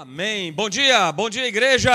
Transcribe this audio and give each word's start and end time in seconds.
Amém. 0.00 0.52
Bom 0.52 0.70
dia, 0.70 1.10
bom 1.10 1.28
dia, 1.28 1.44
igreja. 1.48 1.90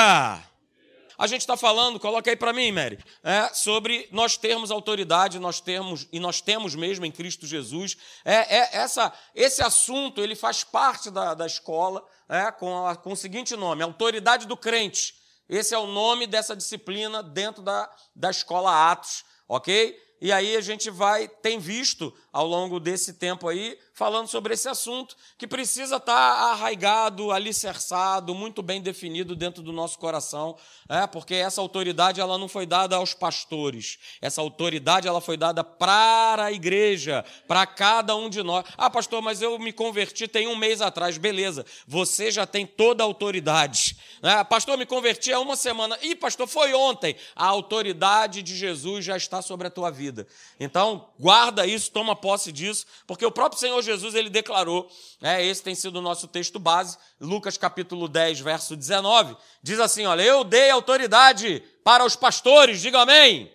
A 1.17 1.25
gente 1.25 1.39
está 1.39 1.55
falando, 1.55 1.97
coloca 2.01 2.29
aí 2.29 2.35
para 2.35 2.51
mim, 2.51 2.69
Mary, 2.69 2.99
é, 3.23 3.47
sobre 3.53 4.09
nós 4.11 4.35
termos 4.35 4.71
autoridade, 4.71 5.39
nós 5.39 5.61
termos 5.61 6.05
e 6.11 6.19
nós 6.19 6.41
temos 6.41 6.75
mesmo 6.75 7.05
em 7.05 7.11
Cristo 7.13 7.47
Jesus. 7.47 7.95
É, 8.25 8.57
é 8.57 8.69
essa, 8.73 9.13
esse 9.33 9.63
assunto 9.63 10.19
ele 10.19 10.35
faz 10.35 10.65
parte 10.65 11.09
da, 11.09 11.33
da 11.33 11.45
escola 11.45 12.05
é, 12.27 12.51
com, 12.51 12.85
a, 12.85 12.93
com 12.97 13.13
o 13.13 13.15
seguinte 13.15 13.55
nome: 13.55 13.81
autoridade 13.81 14.47
do 14.47 14.57
crente. 14.57 15.15
Esse 15.47 15.73
é 15.73 15.77
o 15.77 15.87
nome 15.87 16.27
dessa 16.27 16.57
disciplina 16.57 17.23
dentro 17.23 17.63
da, 17.63 17.89
da 18.13 18.31
escola 18.31 18.91
Atos, 18.91 19.23
ok? 19.47 19.97
E 20.19 20.29
aí 20.29 20.57
a 20.57 20.61
gente 20.61 20.89
vai, 20.89 21.29
tem 21.29 21.57
visto 21.57 22.13
ao 22.33 22.45
longo 22.45 22.81
desse 22.81 23.13
tempo 23.13 23.47
aí, 23.47 23.79
falando 23.93 24.27
sobre 24.27 24.55
esse 24.55 24.67
assunto, 24.67 25.15
que 25.37 25.45
precisa 25.45 25.97
estar 25.97 26.51
arraigado, 26.51 27.31
alicerçado, 27.31 28.33
muito 28.33 28.63
bem 28.63 28.81
definido 28.81 29.35
dentro 29.35 29.61
do 29.61 29.71
nosso 29.71 29.99
coração, 29.99 30.57
é, 30.89 31.05
porque 31.05 31.35
essa 31.35 31.61
autoridade 31.61 32.19
ela 32.19 32.37
não 32.37 32.47
foi 32.47 32.65
dada 32.65 32.95
aos 32.95 33.13
pastores, 33.13 33.99
essa 34.19 34.41
autoridade 34.41 35.07
ela 35.07 35.21
foi 35.21 35.37
dada 35.37 35.63
para 35.63 36.45
a 36.45 36.51
igreja, 36.51 37.23
para 37.47 37.67
cada 37.67 38.15
um 38.15 38.29
de 38.29 38.41
nós. 38.41 38.65
Ah, 38.75 38.89
pastor, 38.89 39.21
mas 39.21 39.43
eu 39.43 39.59
me 39.59 39.71
converti 39.71 40.27
tem 40.27 40.47
um 40.47 40.55
mês 40.55 40.81
atrás, 40.81 41.19
beleza, 41.19 41.63
você 41.87 42.31
já 42.31 42.47
tem 42.47 42.65
toda 42.65 43.03
a 43.03 43.05
autoridade. 43.05 43.95
É, 44.23 44.43
pastor, 44.43 44.75
me 44.75 44.87
converti 44.87 45.31
há 45.31 45.39
uma 45.39 45.55
semana, 45.55 45.99
e 46.01 46.15
pastor, 46.15 46.47
foi 46.47 46.73
ontem. 46.73 47.15
A 47.35 47.45
autoridade 47.45 48.41
de 48.41 48.55
Jesus 48.55 49.05
já 49.05 49.15
está 49.15 49.41
sobre 49.41 49.67
a 49.67 49.71
tua 49.71 49.91
vida. 49.91 50.25
Então, 50.59 51.09
guarda 51.19 51.67
isso, 51.67 51.91
toma 51.91 52.15
posse 52.15 52.51
disso, 52.51 52.85
porque 53.05 53.25
o 53.25 53.31
próprio 53.31 53.59
Senhor 53.59 53.82
Jesus 53.83 54.15
ele 54.15 54.29
declarou, 54.29 54.89
né, 55.21 55.45
esse 55.45 55.61
tem 55.61 55.75
sido 55.75 55.97
o 55.97 56.01
nosso 56.01 56.27
texto 56.27 56.57
base, 56.57 56.97
Lucas 57.19 57.57
capítulo 57.57 58.07
10, 58.07 58.39
verso 58.39 58.75
19, 58.75 59.35
diz 59.61 59.79
assim: 59.79 60.05
Olha, 60.05 60.21
eu 60.23 60.43
dei 60.43 60.69
autoridade 60.69 61.61
para 61.83 62.03
os 62.05 62.15
pastores, 62.15 62.81
diga 62.81 63.01
amém. 63.01 63.51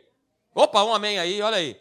Opa, 0.55 0.85
um 0.85 0.95
amém 0.95 1.19
aí, 1.19 1.41
olha 1.43 1.57
aí. 1.57 1.81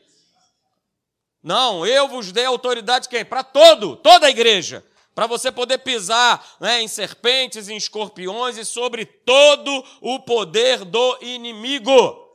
Não, 1.41 1.85
eu 1.85 2.07
vos 2.07 2.31
dei 2.31 2.45
autoridade 2.45 3.07
quem? 3.07 3.23
Para 3.23 3.43
todo, 3.43 3.95
toda 3.95 4.27
a 4.27 4.29
igreja, 4.29 4.85
para 5.15 5.27
você 5.27 5.51
poder 5.51 5.79
pisar 5.79 6.45
né, 6.59 6.81
em 6.81 6.87
serpentes, 6.87 7.69
em 7.69 7.77
escorpiões 7.77 8.57
e 8.57 8.65
sobre 8.65 9.05
todo 9.05 9.83
o 10.01 10.19
poder 10.19 10.83
do 10.83 11.17
inimigo. 11.21 12.27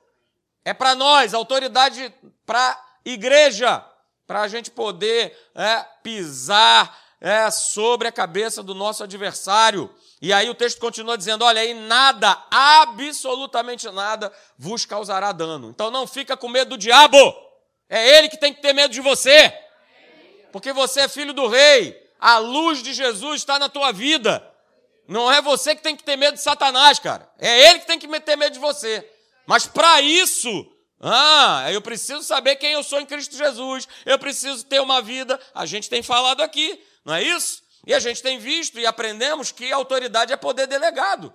É 0.64 0.72
para 0.72 0.94
nós, 0.94 1.34
autoridade 1.34 2.12
para 2.46 2.80
igreja 3.04 3.84
para 4.32 4.40
a 4.40 4.48
gente 4.48 4.70
poder 4.70 5.36
é, 5.54 5.84
pisar 6.02 6.98
é, 7.20 7.50
sobre 7.50 8.08
a 8.08 8.12
cabeça 8.12 8.62
do 8.62 8.74
nosso 8.74 9.04
adversário. 9.04 9.94
E 10.22 10.32
aí 10.32 10.48
o 10.48 10.54
texto 10.54 10.80
continua 10.80 11.18
dizendo: 11.18 11.44
olha 11.44 11.60
aí, 11.60 11.74
nada, 11.74 12.42
absolutamente 12.50 13.86
nada, 13.90 14.32
vos 14.56 14.86
causará 14.86 15.32
dano. 15.32 15.68
Então 15.68 15.90
não 15.90 16.06
fica 16.06 16.34
com 16.34 16.48
medo 16.48 16.70
do 16.70 16.78
diabo. 16.78 17.18
É 17.90 18.16
ele 18.16 18.30
que 18.30 18.38
tem 18.38 18.54
que 18.54 18.62
ter 18.62 18.72
medo 18.72 18.94
de 18.94 19.02
você. 19.02 19.52
Porque 20.50 20.72
você 20.72 21.00
é 21.00 21.08
filho 21.08 21.34
do 21.34 21.46
rei. 21.46 21.94
A 22.18 22.38
luz 22.38 22.82
de 22.82 22.94
Jesus 22.94 23.42
está 23.42 23.58
na 23.58 23.68
tua 23.68 23.92
vida. 23.92 24.42
Não 25.06 25.30
é 25.30 25.42
você 25.42 25.74
que 25.74 25.82
tem 25.82 25.94
que 25.94 26.04
ter 26.04 26.16
medo 26.16 26.36
de 26.36 26.40
Satanás, 26.40 26.98
cara. 26.98 27.30
É 27.38 27.68
ele 27.68 27.80
que 27.80 27.86
tem 27.86 27.98
que 27.98 28.08
ter 28.20 28.36
medo 28.36 28.54
de 28.54 28.58
você. 28.58 29.06
Mas 29.46 29.66
para 29.66 30.00
isso, 30.00 30.66
ah, 31.02 31.66
eu 31.72 31.82
preciso 31.82 32.22
saber 32.22 32.54
quem 32.56 32.72
eu 32.72 32.82
sou 32.84 33.00
em 33.00 33.06
Cristo 33.06 33.36
Jesus. 33.36 33.88
Eu 34.06 34.18
preciso 34.20 34.64
ter 34.64 34.80
uma 34.80 35.02
vida. 35.02 35.38
A 35.52 35.66
gente 35.66 35.90
tem 35.90 36.00
falado 36.00 36.42
aqui, 36.42 36.80
não 37.04 37.14
é 37.14 37.22
isso? 37.24 37.60
E 37.84 37.92
a 37.92 37.98
gente 37.98 38.22
tem 38.22 38.38
visto 38.38 38.78
e 38.78 38.86
aprendemos 38.86 39.50
que 39.50 39.72
autoridade 39.72 40.32
é 40.32 40.36
poder 40.36 40.68
delegado. 40.68 41.34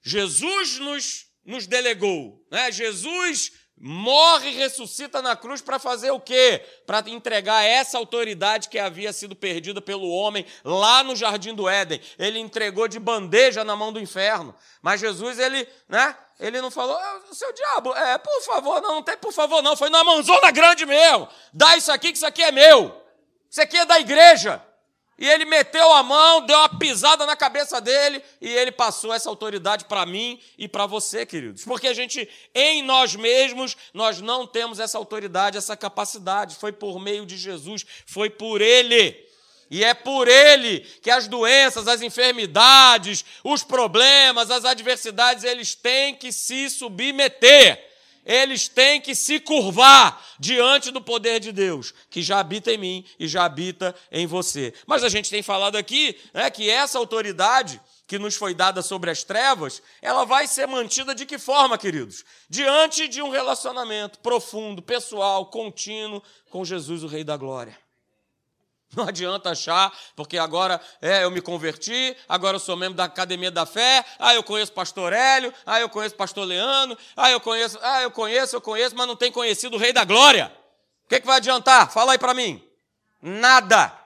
Jesus 0.00 0.78
nos, 0.78 1.26
nos 1.44 1.66
delegou. 1.66 2.46
Né? 2.48 2.70
Jesus 2.70 3.50
morre 3.84 4.50
e 4.50 4.54
ressuscita 4.54 5.20
na 5.20 5.34
cruz 5.34 5.60
para 5.60 5.76
fazer 5.76 6.12
o 6.12 6.20
quê? 6.20 6.64
Para 6.86 7.02
entregar 7.10 7.64
essa 7.64 7.98
autoridade 7.98 8.68
que 8.68 8.78
havia 8.78 9.12
sido 9.12 9.34
perdida 9.34 9.80
pelo 9.80 10.08
homem 10.08 10.46
lá 10.64 11.02
no 11.02 11.16
jardim 11.16 11.52
do 11.52 11.68
Éden. 11.68 12.00
Ele 12.16 12.38
entregou 12.38 12.86
de 12.86 13.00
bandeja 13.00 13.64
na 13.64 13.74
mão 13.74 13.92
do 13.92 13.98
inferno. 13.98 14.54
Mas 14.80 15.00
Jesus, 15.00 15.36
ele, 15.36 15.68
né? 15.88 16.16
Ele 16.38 16.60
não 16.60 16.70
falou, 16.70 16.96
ah, 16.96 17.20
seu 17.32 17.52
diabo, 17.52 17.92
é, 17.94 18.18
por 18.18 18.42
favor, 18.42 18.80
não, 18.80 18.94
não 18.96 19.02
tem 19.02 19.16
por 19.16 19.32
favor, 19.32 19.60
não. 19.62 19.76
Foi 19.76 19.90
na 19.90 20.04
mãozona 20.04 20.52
grande 20.52 20.86
mesmo. 20.86 21.28
Dá 21.52 21.76
isso 21.76 21.90
aqui, 21.90 22.12
que 22.12 22.18
isso 22.18 22.26
aqui 22.26 22.42
é 22.42 22.52
meu. 22.52 23.02
Isso 23.50 23.60
aqui 23.60 23.76
é 23.76 23.84
da 23.84 23.98
igreja. 23.98 24.62
E 25.18 25.28
ele 25.28 25.44
meteu 25.44 25.92
a 25.92 26.02
mão, 26.02 26.44
deu 26.46 26.58
uma 26.58 26.78
pisada 26.78 27.26
na 27.26 27.36
cabeça 27.36 27.80
dele 27.80 28.22
e 28.40 28.48
ele 28.48 28.72
passou 28.72 29.12
essa 29.12 29.28
autoridade 29.28 29.84
para 29.84 30.06
mim 30.06 30.40
e 30.56 30.66
para 30.66 30.86
você, 30.86 31.26
queridos. 31.26 31.64
Porque 31.64 31.86
a 31.86 31.94
gente, 31.94 32.28
em 32.54 32.82
nós 32.82 33.14
mesmos, 33.14 33.76
nós 33.92 34.20
não 34.20 34.46
temos 34.46 34.80
essa 34.80 34.98
autoridade, 34.98 35.58
essa 35.58 35.76
capacidade. 35.76 36.56
Foi 36.56 36.72
por 36.72 36.98
meio 36.98 37.26
de 37.26 37.36
Jesus, 37.36 37.84
foi 38.06 38.30
por 38.30 38.60
ele. 38.60 39.30
E 39.70 39.84
é 39.84 39.94
por 39.94 40.28
ele 40.28 40.80
que 41.00 41.10
as 41.10 41.28
doenças, 41.28 41.88
as 41.88 42.02
enfermidades, 42.02 43.24
os 43.44 43.62
problemas, 43.62 44.50
as 44.50 44.64
adversidades, 44.64 45.44
eles 45.44 45.74
têm 45.74 46.14
que 46.14 46.32
se 46.32 46.68
submeter 46.68 47.91
eles 48.24 48.68
têm 48.68 49.00
que 49.00 49.14
se 49.14 49.40
curvar 49.40 50.24
diante 50.38 50.90
do 50.90 51.00
poder 51.00 51.40
de 51.40 51.52
Deus, 51.52 51.92
que 52.08 52.22
já 52.22 52.38
habita 52.38 52.72
em 52.72 52.78
mim 52.78 53.04
e 53.18 53.26
já 53.26 53.44
habita 53.44 53.94
em 54.10 54.26
você. 54.26 54.72
Mas 54.86 55.02
a 55.02 55.08
gente 55.08 55.30
tem 55.30 55.42
falado 55.42 55.76
aqui 55.76 56.16
né, 56.32 56.48
que 56.50 56.70
essa 56.70 56.98
autoridade 56.98 57.80
que 58.06 58.18
nos 58.18 58.36
foi 58.36 58.54
dada 58.54 58.82
sobre 58.82 59.10
as 59.10 59.24
trevas, 59.24 59.82
ela 60.02 60.24
vai 60.24 60.46
ser 60.46 60.66
mantida 60.66 61.14
de 61.14 61.24
que 61.24 61.38
forma, 61.38 61.78
queridos? 61.78 62.24
Diante 62.48 63.08
de 63.08 63.22
um 63.22 63.30
relacionamento 63.30 64.18
profundo, 64.18 64.82
pessoal, 64.82 65.46
contínuo 65.46 66.22
com 66.50 66.64
Jesus, 66.64 67.02
o 67.02 67.06
Rei 67.06 67.24
da 67.24 67.36
Glória. 67.36 67.76
Não 68.96 69.08
adianta 69.08 69.50
achar, 69.50 69.92
porque 70.14 70.36
agora 70.36 70.80
é, 71.00 71.24
eu 71.24 71.30
me 71.30 71.40
converti, 71.40 72.14
agora 72.28 72.56
eu 72.56 72.60
sou 72.60 72.76
membro 72.76 72.94
da 72.94 73.04
Academia 73.04 73.50
da 73.50 73.64
Fé, 73.64 74.04
ah, 74.18 74.34
eu 74.34 74.42
conheço 74.42 74.72
pastor 74.72 75.12
Hélio, 75.12 75.52
ah, 75.64 75.80
eu 75.80 75.88
conheço 75.88 76.14
pastor 76.14 76.46
Leandro, 76.46 76.98
ah, 77.16 77.30
eu 77.30 77.40
conheço, 77.40 77.78
ah, 77.80 78.02
eu 78.02 78.10
conheço, 78.10 78.54
eu 78.54 78.60
conheço, 78.60 78.94
mas 78.94 79.06
não 79.06 79.16
tem 79.16 79.32
conhecido 79.32 79.76
o 79.76 79.78
Rei 79.78 79.92
da 79.92 80.04
Glória. 80.04 80.52
O 81.04 81.08
que, 81.08 81.20
que 81.20 81.26
vai 81.26 81.36
adiantar? 81.36 81.90
Fala 81.90 82.12
aí 82.12 82.18
para 82.18 82.34
mim. 82.34 82.62
Nada. 83.20 83.98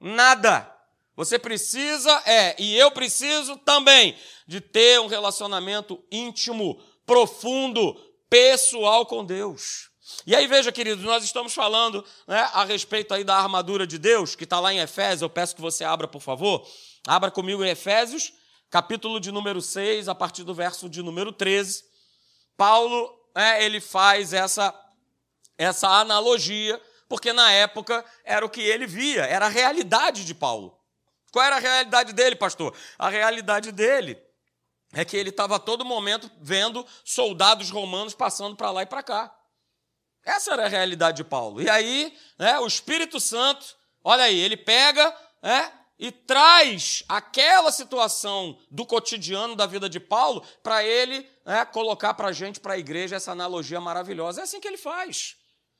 Nada. 0.00 0.70
Você 1.14 1.38
precisa, 1.38 2.10
é, 2.24 2.56
e 2.58 2.76
eu 2.76 2.90
preciso 2.90 3.56
também, 3.58 4.16
de 4.46 4.60
ter 4.60 4.98
um 4.98 5.06
relacionamento 5.06 6.02
íntimo, 6.10 6.82
profundo, 7.04 7.94
pessoal 8.30 9.04
com 9.04 9.24
Deus. 9.24 9.91
E 10.26 10.34
aí, 10.34 10.46
veja, 10.46 10.72
queridos, 10.72 11.04
nós 11.04 11.22
estamos 11.24 11.54
falando 11.54 12.04
né, 12.26 12.40
a 12.52 12.64
respeito 12.64 13.14
aí 13.14 13.22
da 13.22 13.36
armadura 13.36 13.86
de 13.86 13.98
Deus, 13.98 14.34
que 14.34 14.44
está 14.44 14.58
lá 14.58 14.72
em 14.72 14.78
Efésios. 14.78 15.22
Eu 15.22 15.30
peço 15.30 15.54
que 15.54 15.60
você 15.60 15.84
abra, 15.84 16.08
por 16.08 16.20
favor. 16.20 16.66
Abra 17.06 17.30
comigo 17.30 17.64
em 17.64 17.68
Efésios, 17.68 18.32
capítulo 18.70 19.20
de 19.20 19.30
número 19.30 19.60
6, 19.60 20.08
a 20.08 20.14
partir 20.14 20.42
do 20.42 20.54
verso 20.54 20.88
de 20.88 21.02
número 21.02 21.32
13. 21.32 21.84
Paulo, 22.56 23.12
é, 23.34 23.64
ele 23.64 23.80
faz 23.80 24.32
essa, 24.32 24.74
essa 25.56 25.88
analogia, 25.88 26.80
porque 27.08 27.32
na 27.32 27.52
época 27.52 28.04
era 28.24 28.44
o 28.44 28.50
que 28.50 28.60
ele 28.60 28.86
via, 28.86 29.24
era 29.24 29.46
a 29.46 29.50
realidade 29.50 30.24
de 30.24 30.34
Paulo. 30.34 30.76
Qual 31.30 31.44
era 31.44 31.56
a 31.56 31.60
realidade 31.60 32.12
dele, 32.12 32.36
pastor? 32.36 32.74
A 32.98 33.08
realidade 33.08 33.72
dele 33.72 34.18
é 34.92 35.04
que 35.04 35.16
ele 35.16 35.30
estava 35.30 35.56
a 35.56 35.58
todo 35.58 35.84
momento 35.84 36.30
vendo 36.40 36.86
soldados 37.04 37.70
romanos 37.70 38.14
passando 38.14 38.54
para 38.54 38.70
lá 38.70 38.82
e 38.82 38.86
para 38.86 39.02
cá. 39.02 39.34
Essa 40.24 40.52
era 40.52 40.66
a 40.66 40.68
realidade 40.68 41.18
de 41.18 41.24
Paulo. 41.24 41.60
E 41.60 41.68
aí, 41.68 42.16
né, 42.38 42.58
o 42.60 42.66
Espírito 42.66 43.18
Santo, 43.18 43.66
olha 44.02 44.24
aí, 44.24 44.38
ele 44.38 44.56
pega 44.56 45.14
né, 45.42 45.72
e 45.98 46.12
traz 46.12 47.04
aquela 47.08 47.72
situação 47.72 48.58
do 48.70 48.86
cotidiano 48.86 49.56
da 49.56 49.66
vida 49.66 49.88
de 49.88 49.98
Paulo 50.00 50.44
para 50.62 50.84
ele 50.84 51.28
né, 51.44 51.64
colocar 51.64 52.14
para 52.14 52.28
a 52.28 52.32
gente, 52.32 52.60
para 52.60 52.74
a 52.74 52.78
igreja, 52.78 53.16
essa 53.16 53.32
analogia 53.32 53.80
maravilhosa. 53.80 54.40
É 54.40 54.44
assim 54.44 54.60
que 54.60 54.68
ele 54.68 54.78
faz. 54.78 55.36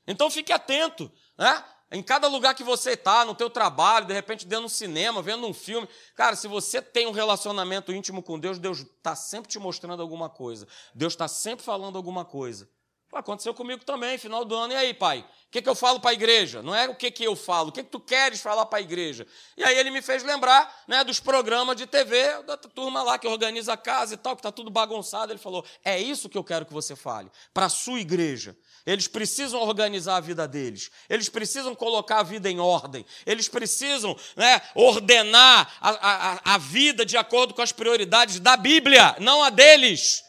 Então 0.07 0.31
fique 0.31 0.53
atento. 0.53 1.11
Né? 1.39 1.65
Em 1.93 2.03
cada 2.03 2.27
lugar 2.27 2.55
que 2.55 2.65
você 2.65 2.93
está, 2.93 3.25
no 3.25 3.35
teu 3.35 3.51
trabalho, 3.51 4.07
de 4.07 4.15
repente 4.15 4.47
dentro 4.47 4.65
do 4.65 4.71
cinema, 4.71 5.23
vendo 5.23 5.47
um 5.47 5.55
filme, 5.55 5.89
cara, 6.17 6.35
se 6.35 6.49
você 6.49 6.81
tem 6.81 7.07
um 7.07 7.13
relacionamento 7.13 7.93
íntimo 7.93 8.23
com 8.23 8.39
Deus, 8.39 8.59
Deus 8.59 8.79
está 8.79 9.15
sempre 9.15 9.51
te 9.51 9.59
mostrando 9.59 10.01
alguma 10.03 10.29
coisa. 10.29 10.67
Deus 10.95 11.13
está 11.13 11.29
sempre 11.29 11.65
falando 11.65 11.97
alguma 11.97 12.25
coisa. 12.25 12.69
Aconteceu 13.13 13.53
comigo 13.53 13.85
também, 13.85 14.17
final 14.17 14.43
do 14.45 14.55
ano. 14.55 14.73
E 14.73 14.77
aí, 14.77 14.95
pai? 14.95 15.21
O 15.21 15.53
que, 15.53 15.61
que 15.61 15.69
eu 15.69 15.75
falo 15.75 16.01
para 16.01 16.13
a 16.13 16.15
igreja? 16.15 16.63
Não 16.63 16.75
é 16.75 16.89
o 16.89 16.95
que, 16.95 17.11
que 17.11 17.23
eu 17.23 17.37
falo, 17.37 17.69
o 17.69 17.73
que, 17.73 17.83
que 17.83 17.91
tu 17.91 18.01
queres 18.01 18.41
falar 18.41 18.65
para 18.65 18.79
a 18.79 18.81
igreja? 18.83 19.27
E 19.55 19.63
aí 19.63 19.77
ele 19.77 19.91
me 19.91 20.01
fez 20.01 20.23
lembrar 20.23 20.83
né, 20.89 21.05
dos 21.05 21.21
programas 21.21 21.77
de 21.77 21.87
TV 21.87 22.43
da 22.45 22.57
turma 22.57 23.03
lá 23.03 23.19
que 23.19 23.29
organiza 23.29 23.75
a 23.75 23.77
casa 23.77 24.15
e 24.15 24.17
tal, 24.17 24.35
que 24.35 24.41
está 24.41 24.51
tudo 24.51 24.71
bagunçado. 24.71 25.31
Ele 25.31 25.39
falou: 25.39 25.63
é 25.85 26.01
isso 26.01 26.27
que 26.27 26.39
eu 26.39 26.43
quero 26.43 26.65
que 26.65 26.73
você 26.73 26.97
fale, 26.97 27.31
para 27.53 27.67
a 27.67 27.69
sua 27.69 28.01
igreja. 28.01 28.57
Eles 28.87 29.07
precisam 29.07 29.61
organizar 29.61 30.17
a 30.17 30.21
vida 30.21 30.49
deles, 30.49 30.91
eles 31.09 31.29
precisam 31.29 31.75
colocar 31.75 32.21
a 32.21 32.23
vida 32.23 32.51
em 32.51 32.59
ordem, 32.59 33.05
eles 33.27 33.47
precisam 33.47 34.17
né, 34.35 34.63
ordenar 34.75 35.71
a, 35.81 35.91
a, 35.91 36.55
a 36.55 36.59
vida 36.59 37.05
de 37.05 37.19
acordo 37.19 37.53
com 37.53 37.61
as 37.61 37.73
prioridades 37.73 38.41
da 38.41 38.57
Bíblia, 38.57 39.15
não 39.21 39.45
a 39.45 39.51
deles. 39.51 40.25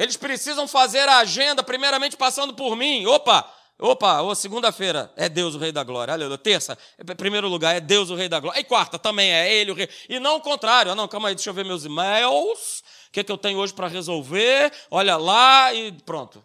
Eles 0.00 0.16
precisam 0.16 0.66
fazer 0.66 1.06
a 1.10 1.18
agenda, 1.18 1.62
primeiramente 1.62 2.16
passando 2.16 2.54
por 2.54 2.74
mim. 2.74 3.04
Opa, 3.04 3.46
opa, 3.78 4.22
oh, 4.22 4.34
segunda-feira 4.34 5.12
é 5.14 5.28
Deus 5.28 5.54
o 5.54 5.58
Rei 5.58 5.72
da 5.72 5.84
Glória. 5.84 6.14
Aleluia. 6.14 6.38
Terça, 6.38 6.78
em 6.98 7.14
primeiro 7.14 7.48
lugar, 7.48 7.76
é 7.76 7.80
Deus 7.80 8.08
o 8.08 8.14
Rei 8.14 8.26
da 8.26 8.40
Glória. 8.40 8.58
E 8.58 8.64
quarta 8.64 8.98
também 8.98 9.30
é 9.30 9.54
Ele 9.54 9.72
o 9.72 9.74
Rei. 9.74 9.90
E 10.08 10.18
não 10.18 10.36
o 10.36 10.40
contrário. 10.40 10.90
Ah, 10.90 10.94
não, 10.94 11.06
calma 11.06 11.28
aí, 11.28 11.34
deixa 11.34 11.50
eu 11.50 11.54
ver 11.54 11.66
meus 11.66 11.84
e-mails. 11.84 12.82
O 13.08 13.12
que, 13.12 13.20
é 13.20 13.24
que 13.24 13.30
eu 13.30 13.36
tenho 13.36 13.58
hoje 13.58 13.74
para 13.74 13.88
resolver? 13.88 14.72
Olha 14.90 15.18
lá 15.18 15.74
e 15.74 15.92
pronto. 15.92 16.42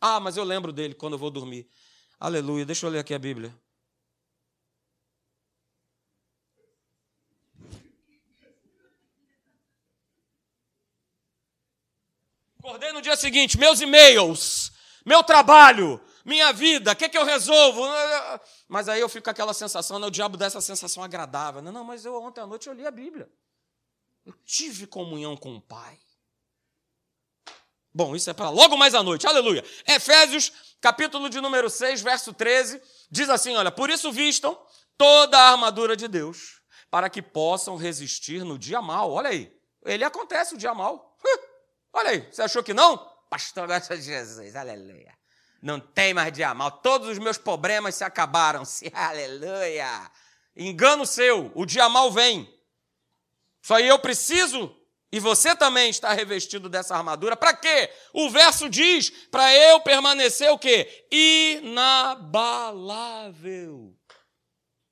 Ah, 0.00 0.18
mas 0.18 0.36
eu 0.36 0.42
lembro 0.42 0.72
dele 0.72 0.94
quando 0.94 1.12
eu 1.12 1.18
vou 1.18 1.30
dormir. 1.30 1.64
Aleluia. 2.18 2.66
Deixa 2.66 2.86
eu 2.86 2.90
ler 2.90 2.98
aqui 2.98 3.14
a 3.14 3.20
Bíblia. 3.20 3.54
Acordei 12.68 12.92
no 12.92 13.00
dia 13.00 13.16
seguinte, 13.16 13.58
meus 13.58 13.80
e-mails, 13.80 14.70
meu 15.02 15.24
trabalho, 15.24 15.98
minha 16.22 16.52
vida, 16.52 16.92
o 16.92 16.96
que, 16.96 17.06
é 17.06 17.08
que 17.08 17.16
eu 17.16 17.24
resolvo? 17.24 17.80
Mas 18.68 18.90
aí 18.90 19.00
eu 19.00 19.08
fico 19.08 19.24
com 19.24 19.30
aquela 19.30 19.54
sensação, 19.54 19.98
né? 19.98 20.06
o 20.06 20.10
diabo 20.10 20.36
dá 20.36 20.44
essa 20.44 20.60
sensação 20.60 21.02
agradável. 21.02 21.62
Não, 21.62 21.72
não, 21.72 21.82
mas 21.82 22.04
eu 22.04 22.14
ontem 22.22 22.42
à 22.42 22.46
noite 22.46 22.68
eu 22.68 22.74
li 22.74 22.86
a 22.86 22.90
Bíblia. 22.90 23.26
Eu 24.26 24.34
tive 24.44 24.86
comunhão 24.86 25.34
com 25.34 25.56
o 25.56 25.62
Pai. 25.62 25.98
Bom, 27.94 28.14
isso 28.14 28.28
é 28.28 28.34
para 28.34 28.50
logo 28.50 28.76
mais 28.76 28.94
à 28.94 29.02
noite, 29.02 29.26
aleluia. 29.26 29.64
Efésios, 29.86 30.52
capítulo 30.78 31.30
de 31.30 31.40
número 31.40 31.70
6, 31.70 32.02
verso 32.02 32.34
13, 32.34 32.82
diz 33.10 33.30
assim: 33.30 33.56
olha, 33.56 33.72
por 33.72 33.88
isso 33.88 34.12
vistam 34.12 34.60
toda 34.98 35.38
a 35.38 35.52
armadura 35.52 35.96
de 35.96 36.06
Deus, 36.06 36.60
para 36.90 37.08
que 37.08 37.22
possam 37.22 37.76
resistir 37.76 38.44
no 38.44 38.58
dia 38.58 38.82
mal. 38.82 39.10
Olha 39.10 39.30
aí, 39.30 39.50
ele 39.86 40.04
acontece 40.04 40.54
o 40.54 40.58
dia 40.58 40.74
mal. 40.74 41.07
Olha 41.92 42.10
aí, 42.10 42.28
você 42.30 42.42
achou 42.42 42.62
que 42.62 42.74
não? 42.74 42.98
Pastor 43.30 43.66
gosta 43.66 43.96
de 43.96 44.02
Jesus, 44.02 44.54
aleluia. 44.56 45.16
Não 45.60 45.80
tem 45.80 46.14
mais 46.14 46.32
dia 46.32 46.54
mal, 46.54 46.70
todos 46.70 47.08
os 47.08 47.18
meus 47.18 47.36
problemas 47.36 47.94
se 47.96 48.04
acabaram-se, 48.04 48.90
aleluia. 48.94 50.10
Engano 50.56 51.04
seu, 51.06 51.52
o 51.54 51.66
dia 51.66 51.88
mal 51.88 52.10
vem. 52.10 52.48
Só 53.62 53.78
eu 53.80 53.98
preciso 53.98 54.74
e 55.10 55.18
você 55.18 55.56
também 55.56 55.88
está 55.88 56.12
revestido 56.12 56.68
dessa 56.68 56.94
armadura. 56.94 57.34
Para 57.34 57.54
quê? 57.54 57.90
O 58.12 58.28
verso 58.28 58.68
diz: 58.68 59.08
para 59.30 59.54
eu 59.54 59.80
permanecer 59.80 60.50
o 60.50 60.58
quê? 60.58 61.06
Inabalável. 61.10 62.76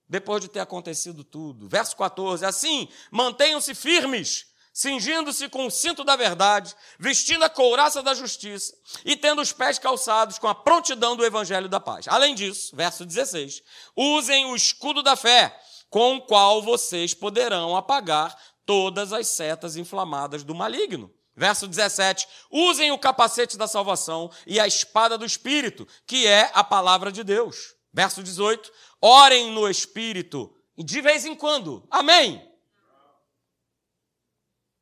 Depois 0.09 0.41
de 0.41 0.49
ter 0.49 0.61
acontecido 0.61 1.23
tudo. 1.23 1.69
Verso 1.69 1.95
14: 1.97 2.47
Assim, 2.47 2.89
mantenham-se 3.11 3.75
firmes 3.75 4.47
cingindo-se 4.76 5.49
com 5.49 5.64
o 5.64 5.70
cinto 5.70 6.05
da 6.05 6.17
verdade, 6.17 6.76
vestindo 6.99 7.43
a 7.43 7.49
couraça 7.49 8.02
da 8.02 8.12
justiça 8.12 8.76
e 9.06 9.17
tendo 9.17 9.40
os 9.40 9.50
pés 9.50 9.78
calçados 9.78 10.38
com 10.38 10.46
a 10.46 10.55
prontidão 10.55 11.17
do 11.17 11.25
evangelho 11.25 11.67
da 11.67 11.81
paz. 11.81 12.06
Além 12.06 12.34
disso, 12.34 12.76
verso 12.76 13.06
16: 13.06 13.62
usem 13.96 14.44
o 14.44 14.55
escudo 14.55 15.02
da 15.02 15.17
fé, 15.17 15.58
com 15.88 16.17
o 16.17 16.20
qual 16.20 16.61
vocês 16.61 17.14
poderão 17.14 17.75
apagar 17.75 18.37
todas 18.67 19.14
as 19.14 19.28
setas 19.28 19.78
inflamadas 19.78 20.44
do 20.44 20.55
maligno. 20.55 21.11
Verso 21.34 21.67
17: 21.67 22.28
usem 22.50 22.93
o 22.93 22.99
capacete 22.99 23.56
da 23.56 23.67
salvação 23.67 24.31
e 24.46 24.61
a 24.61 24.67
espada 24.67 25.17
do 25.17 25.25
espírito, 25.25 25.88
que 26.06 26.26
é 26.26 26.50
a 26.52 26.62
palavra 26.62 27.11
de 27.11 27.25
Deus. 27.25 27.75
Verso 27.94 28.23
18: 28.23 28.70
orem 29.00 29.52
no 29.52 29.70
espírito 29.70 30.55
de 30.76 31.00
vez 31.00 31.25
em 31.25 31.34
quando. 31.34 31.82
Amém. 31.90 32.56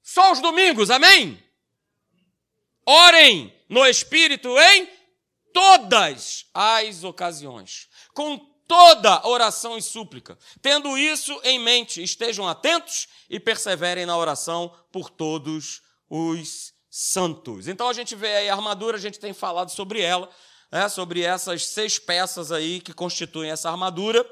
Só 0.04 0.32
os 0.32 0.40
domingos, 0.40 0.90
amém? 0.90 1.42
Orem 2.86 3.52
no 3.70 3.86
Espírito 3.86 4.56
em 4.60 4.86
todas 5.50 6.44
as 6.52 7.02
ocasiões, 7.02 7.88
com 8.12 8.36
toda 8.68 9.26
oração 9.26 9.78
e 9.78 9.82
súplica. 9.82 10.38
Tendo 10.60 10.98
isso 10.98 11.40
em 11.42 11.58
mente, 11.58 12.02
estejam 12.02 12.46
atentos 12.46 13.08
e 13.30 13.40
perseverem 13.40 14.04
na 14.04 14.16
oração 14.16 14.76
por 14.92 15.08
todos 15.08 15.80
os 16.10 16.74
santos. 16.90 17.66
Então 17.66 17.88
a 17.88 17.94
gente 17.94 18.14
vê 18.14 18.36
aí 18.36 18.48
a 18.50 18.54
armadura, 18.54 18.98
a 18.98 19.00
gente 19.00 19.18
tem 19.18 19.32
falado 19.32 19.70
sobre 19.70 20.02
ela, 20.02 20.28
né, 20.70 20.86
sobre 20.90 21.22
essas 21.22 21.66
seis 21.68 21.98
peças 21.98 22.52
aí 22.52 22.78
que 22.78 22.92
constituem 22.92 23.50
essa 23.50 23.70
armadura, 23.70 24.22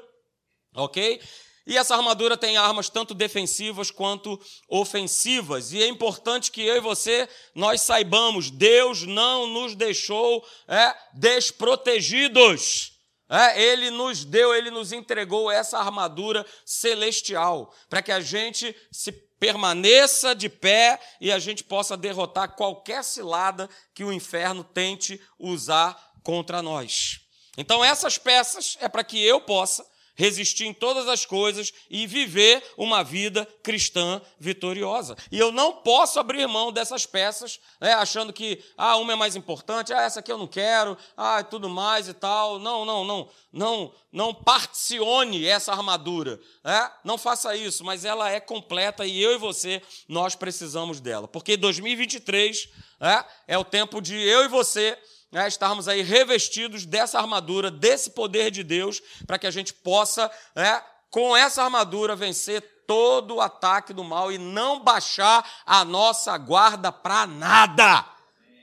ok? 0.75 1.19
E 1.65 1.77
essa 1.77 1.95
armadura 1.95 2.35
tem 2.35 2.57
armas 2.57 2.89
tanto 2.89 3.13
defensivas 3.13 3.89
quanto 3.89 4.39
ofensivas. 4.67 5.71
E 5.71 5.81
é 5.81 5.87
importante 5.87 6.51
que 6.51 6.61
eu 6.61 6.75
e 6.75 6.81
você 6.81 7.27
nós 7.55 7.81
saibamos, 7.81 8.51
Deus 8.51 9.03
não 9.03 9.47
nos 9.47 9.75
deixou 9.75 10.45
é, 10.67 10.93
desprotegidos. 11.13 12.91
É, 13.29 13.61
ele 13.61 13.89
nos 13.89 14.25
deu, 14.25 14.53
ele 14.53 14.69
nos 14.69 14.91
entregou 14.91 15.49
essa 15.49 15.79
armadura 15.79 16.45
celestial 16.65 17.73
para 17.89 18.01
que 18.01 18.11
a 18.11 18.19
gente 18.19 18.75
se 18.91 19.11
permaneça 19.11 20.35
de 20.35 20.49
pé 20.49 20.99
e 21.19 21.31
a 21.31 21.39
gente 21.39 21.63
possa 21.63 21.95
derrotar 21.97 22.55
qualquer 22.55 23.03
cilada 23.03 23.69
que 23.93 24.03
o 24.03 24.11
inferno 24.11 24.63
tente 24.63 25.19
usar 25.39 25.97
contra 26.21 26.61
nós. 26.61 27.21
Então 27.57 27.83
essas 27.83 28.17
peças 28.17 28.77
é 28.81 28.89
para 28.89 29.03
que 29.03 29.21
eu 29.21 29.39
possa 29.39 29.85
resistir 30.15 30.65
em 30.65 30.73
todas 30.73 31.07
as 31.07 31.25
coisas 31.25 31.73
e 31.89 32.05
viver 32.05 32.63
uma 32.77 33.03
vida 33.03 33.47
cristã 33.61 34.21
vitoriosa. 34.39 35.15
E 35.31 35.39
eu 35.39 35.51
não 35.51 35.73
posso 35.73 36.19
abrir 36.19 36.47
mão 36.47 36.71
dessas 36.71 37.05
peças, 37.05 37.59
né, 37.79 37.93
achando 37.93 38.31
que 38.31 38.63
ah, 38.77 38.97
uma 38.97 39.13
é 39.13 39.15
mais 39.15 39.35
importante, 39.35 39.93
ah, 39.93 40.01
essa 40.01 40.19
aqui 40.19 40.31
eu 40.31 40.37
não 40.37 40.47
quero, 40.47 40.97
ah, 41.17 41.43
tudo 41.43 41.69
mais 41.69 42.07
e 42.07 42.13
tal. 42.13 42.59
Não, 42.59 42.85
não, 42.85 43.03
não, 43.03 43.29
não, 43.51 43.93
não 44.11 44.33
particione 44.33 45.45
essa 45.45 45.71
armadura, 45.71 46.39
né? 46.63 46.91
não 47.03 47.17
faça 47.17 47.55
isso, 47.55 47.83
mas 47.83 48.05
ela 48.05 48.29
é 48.29 48.39
completa 48.39 49.05
e 49.05 49.21
eu 49.21 49.33
e 49.33 49.37
você, 49.37 49.81
nós 50.07 50.35
precisamos 50.35 50.99
dela. 50.99 51.27
Porque 51.27 51.57
2023 51.57 52.69
né, 52.99 53.25
é 53.47 53.57
o 53.57 53.65
tempo 53.65 54.01
de 54.01 54.15
eu 54.15 54.45
e 54.45 54.47
você 54.47 54.97
né, 55.33 55.47
estarmos 55.47 55.87
aí 55.87 56.03
revestidos 56.03 56.85
dessa 56.85 57.17
armadura, 57.17 57.71
desse 57.71 58.11
poder 58.11 58.51
de 58.51 58.63
Deus, 58.63 59.01
para 59.25 59.39
que 59.39 59.47
a 59.47 59.51
gente 59.51 59.73
possa, 59.73 60.31
né, 60.55 60.79
com 61.09 61.35
essa 61.35 61.63
armadura, 61.63 62.15
vencer 62.15 62.61
todo 62.85 63.35
o 63.35 63.41
ataque 63.41 63.93
do 63.93 64.03
mal 64.03 64.31
e 64.31 64.37
não 64.37 64.79
baixar 64.79 65.43
a 65.65 65.83
nossa 65.83 66.37
guarda 66.37 66.91
para 66.91 67.25
nada. 67.25 68.05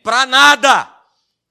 Para 0.04 0.24
nada. 0.24 0.96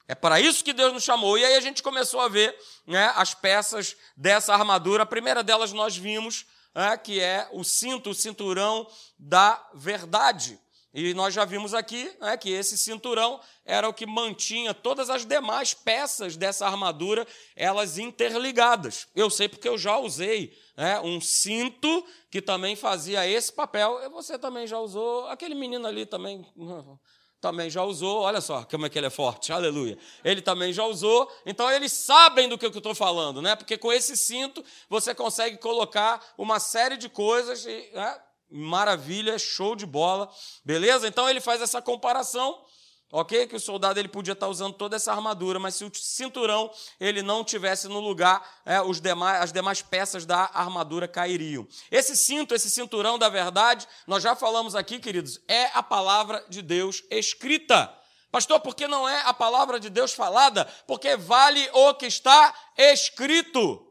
É 0.07 0.15
para 0.15 0.39
isso 0.39 0.63
que 0.63 0.71
Deus 0.71 0.93
nos 0.93 1.03
chamou. 1.03 1.37
E 1.37 1.43
aí 1.43 1.55
a 1.55 1.61
gente 1.61 1.83
começou 1.83 2.21
a 2.21 2.29
ver 2.29 2.57
né, 2.87 3.11
as 3.15 3.33
peças 3.33 3.97
dessa 4.15 4.53
armadura. 4.53 5.03
A 5.03 5.05
primeira 5.05 5.43
delas 5.43 5.73
nós 5.73 5.97
vimos, 5.97 6.45
né, 6.73 6.95
que 6.95 7.19
é 7.19 7.49
o 7.51 7.61
cinto, 7.65 8.11
o 8.11 8.15
cinturão 8.15 8.87
da 9.19 9.61
verdade. 9.73 10.57
E 10.93 11.13
nós 11.13 11.33
já 11.33 11.45
vimos 11.45 11.73
aqui 11.73 12.11
né, 12.19 12.35
que 12.35 12.49
esse 12.49 12.77
cinturão 12.77 13.39
era 13.63 13.87
o 13.87 13.93
que 13.93 14.07
mantinha 14.07 14.73
todas 14.73 15.09
as 15.09 15.23
demais 15.23 15.73
peças 15.73 16.35
dessa 16.35 16.65
armadura, 16.65 17.27
elas 17.55 17.99
interligadas. 17.99 19.07
Eu 19.15 19.29
sei 19.29 19.47
porque 19.47 19.69
eu 19.69 19.77
já 19.77 19.97
usei 19.97 20.51
né, 20.75 20.99
um 21.01 21.21
cinto 21.21 22.05
que 22.31 22.41
também 22.41 22.75
fazia 22.75 23.27
esse 23.27 23.53
papel. 23.53 23.99
E 24.03 24.09
você 24.09 24.39
também 24.39 24.65
já 24.65 24.79
usou, 24.79 25.27
aquele 25.27 25.53
menino 25.53 25.87
ali 25.87 26.05
também 26.07 26.43
também 27.39 27.69
já 27.69 27.83
usou, 27.83 28.21
olha 28.21 28.41
só 28.41 28.63
como 28.65 28.85
é 28.85 28.89
que 28.89 28.97
ele 28.97 29.07
é 29.07 29.11
forte, 29.11 29.53
aleluia. 29.53 29.97
Ele 30.23 30.41
também 30.41 30.73
já 30.73 30.83
usou, 30.85 31.31
então 31.45 31.71
eles 31.71 31.91
sabem 31.91 32.49
do 32.49 32.57
que 32.57 32.65
eu 32.65 32.69
estou 32.69 32.93
falando, 32.93 33.41
né? 33.41 33.55
Porque 33.55 33.77
com 33.77 33.93
esse 33.93 34.17
cinto 34.17 34.63
você 34.89 35.15
consegue 35.15 35.57
colocar 35.57 36.21
uma 36.37 36.59
série 36.59 36.97
de 36.97 37.07
coisas 37.07 37.65
e, 37.65 37.91
né, 37.93 38.19
maravilha, 38.49 39.37
show 39.37 39.75
de 39.75 39.85
bola, 39.85 40.29
beleza? 40.63 41.07
Então 41.07 41.29
ele 41.29 41.39
faz 41.39 41.61
essa 41.61 41.81
comparação, 41.81 42.63
ok? 43.11 43.47
Que 43.47 43.55
o 43.55 43.59
soldado 43.59 43.99
ele 43.99 44.07
podia 44.07 44.33
estar 44.33 44.47
usando 44.47 44.73
toda 44.73 44.95
essa 44.95 45.11
armadura, 45.11 45.59
mas 45.59 45.75
se 45.75 45.85
o 45.85 45.91
cinturão 45.93 46.71
ele 46.99 47.21
não 47.21 47.43
tivesse 47.43 47.87
no 47.87 47.99
lugar, 47.99 48.61
é, 48.65 48.81
os 48.81 48.99
demais, 48.99 49.41
as 49.41 49.51
demais 49.51 49.81
peças 49.81 50.25
da 50.25 50.49
armadura 50.53 51.07
cairiam. 51.07 51.67
Esse 51.91 52.15
cinto, 52.15 52.55
esse 52.55 52.69
cinturão 52.69 53.17
da 53.19 53.29
verdade, 53.29 53.87
nós 54.07 54.23
já 54.23 54.35
falamos 54.35 54.75
aqui, 54.75 54.99
queridos, 54.99 55.39
é 55.47 55.65
a 55.73 55.83
palavra 55.83 56.43
de 56.49 56.61
Deus 56.61 57.03
escrita. 57.09 57.95
Pastor, 58.31 58.59
por 58.59 58.75
que 58.75 58.87
não 58.87 59.09
é 59.09 59.21
a 59.21 59.33
palavra 59.33 59.79
de 59.79 59.89
Deus 59.89 60.13
falada? 60.13 60.65
Porque 60.85 61.15
vale 61.15 61.67
o 61.73 61.95
que 61.95 62.05
está 62.05 62.53
escrito. 62.77 63.87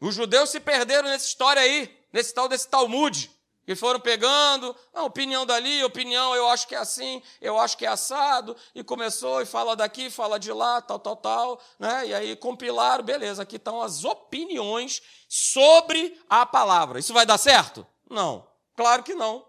Os 0.00 0.14
judeus 0.14 0.50
se 0.50 0.60
perderam 0.60 1.08
nessa 1.08 1.26
história 1.26 1.62
aí, 1.62 2.01
nesse 2.12 2.34
tal 2.34 2.48
desse 2.48 2.68
Talmud. 2.68 3.30
E 3.66 3.76
foram 3.76 4.00
pegando, 4.00 4.74
a 4.92 5.04
opinião 5.04 5.46
dali, 5.46 5.84
opinião, 5.84 6.34
eu 6.34 6.48
acho 6.48 6.66
que 6.66 6.74
é 6.74 6.78
assim, 6.78 7.22
eu 7.40 7.56
acho 7.58 7.78
que 7.78 7.86
é 7.86 7.88
assado, 7.88 8.56
e 8.74 8.82
começou 8.82 9.40
e 9.40 9.46
fala 9.46 9.76
daqui, 9.76 10.10
fala 10.10 10.38
de 10.38 10.52
lá, 10.52 10.82
tal, 10.82 10.98
tal, 10.98 11.16
tal, 11.16 11.60
né? 11.78 12.08
E 12.08 12.14
aí 12.14 12.34
compilaram, 12.34 13.04
beleza, 13.04 13.42
aqui 13.42 13.56
estão 13.56 13.80
as 13.80 14.04
opiniões 14.04 15.00
sobre 15.28 16.20
a 16.28 16.44
palavra. 16.44 16.98
Isso 16.98 17.14
vai 17.14 17.24
dar 17.24 17.38
certo? 17.38 17.86
Não, 18.10 18.44
claro 18.76 19.04
que 19.04 19.14
não. 19.14 19.46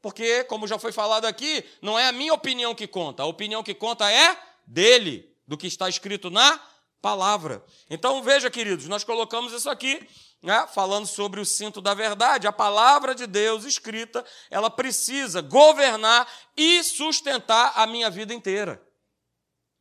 Porque, 0.00 0.42
como 0.44 0.66
já 0.66 0.78
foi 0.78 0.90
falado 0.90 1.26
aqui, 1.26 1.62
não 1.82 1.98
é 1.98 2.08
a 2.08 2.12
minha 2.12 2.32
opinião 2.32 2.74
que 2.74 2.86
conta, 2.86 3.24
a 3.24 3.26
opinião 3.26 3.62
que 3.62 3.74
conta 3.74 4.10
é 4.10 4.40
dele, 4.66 5.36
do 5.46 5.58
que 5.58 5.66
está 5.66 5.86
escrito 5.86 6.30
na 6.30 6.58
palavra. 7.00 7.64
Então 7.88 8.22
veja, 8.22 8.50
queridos, 8.50 8.86
nós 8.86 9.04
colocamos 9.04 9.52
isso 9.52 9.68
aqui 9.68 10.06
né, 10.42 10.66
falando 10.72 11.06
sobre 11.06 11.40
o 11.40 11.44
cinto 11.44 11.80
da 11.80 11.92
verdade, 11.92 12.46
a 12.46 12.52
palavra 12.52 13.14
de 13.14 13.26
Deus 13.26 13.64
escrita, 13.64 14.24
ela 14.50 14.70
precisa 14.70 15.42
governar 15.42 16.26
e 16.56 16.82
sustentar 16.82 17.72
a 17.76 17.86
minha 17.86 18.08
vida 18.08 18.32
inteira. 18.32 18.82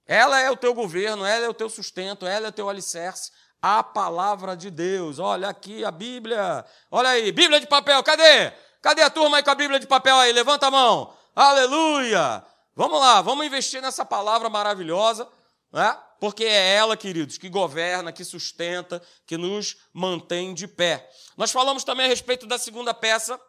Ela 0.06 0.40
é 0.42 0.50
o 0.50 0.58
teu 0.58 0.74
governo, 0.74 1.24
ela 1.26 1.46
é 1.46 1.50
o 1.50 1.54
teu 1.54 1.70
sustento, 1.70 2.26
ela 2.26 2.48
é 2.48 2.50
o 2.50 2.54
teu 2.54 2.68
alicerce. 2.68 3.32
A 3.62 3.84
palavra 3.84 4.56
de 4.56 4.72
Deus. 4.72 5.20
Olha 5.20 5.50
aqui 5.50 5.86
a 5.86 5.92
Bíblia. 5.92 6.66
Olha 6.90 7.10
aí, 7.10 7.32
Bíblia 7.32 7.60
de 7.60 7.68
papel, 7.68 8.02
cadê? 8.02 8.52
Cadê 8.82 9.02
a 9.02 9.10
turma 9.10 9.38
aí 9.38 9.44
com 9.44 9.52
a 9.52 9.56
Bíblia 9.56 9.80
de 9.80 9.86
papel 9.86 10.16
aí? 10.16 10.32
Levanta 10.32 10.68
a 10.68 10.72
mão. 10.72 11.14
Aleluia! 11.36 12.44
Vamos 12.76 13.00
lá, 13.00 13.22
vamos 13.22 13.46
investir 13.46 13.82
nessa 13.82 14.06
palavra 14.06 14.50
maravilhosa, 14.50 15.28
né? 15.72 15.98
Porque 16.20 16.44
é 16.44 16.76
ela, 16.76 16.98
queridos, 16.98 17.38
que 17.38 17.50
governa, 17.50 18.12
que 18.12 18.24
sustenta, 18.24 19.02
que 19.26 19.38
nos 19.38 19.78
mantém 19.94 20.54
de 20.54 20.68
pé. 20.68 21.10
Nós 21.38 21.52
falamos 21.52 21.84
também 21.84 22.06
a 22.06 22.10
respeito 22.10 22.46
da 22.46 22.58
segunda 22.58 22.94
peça 22.94 23.40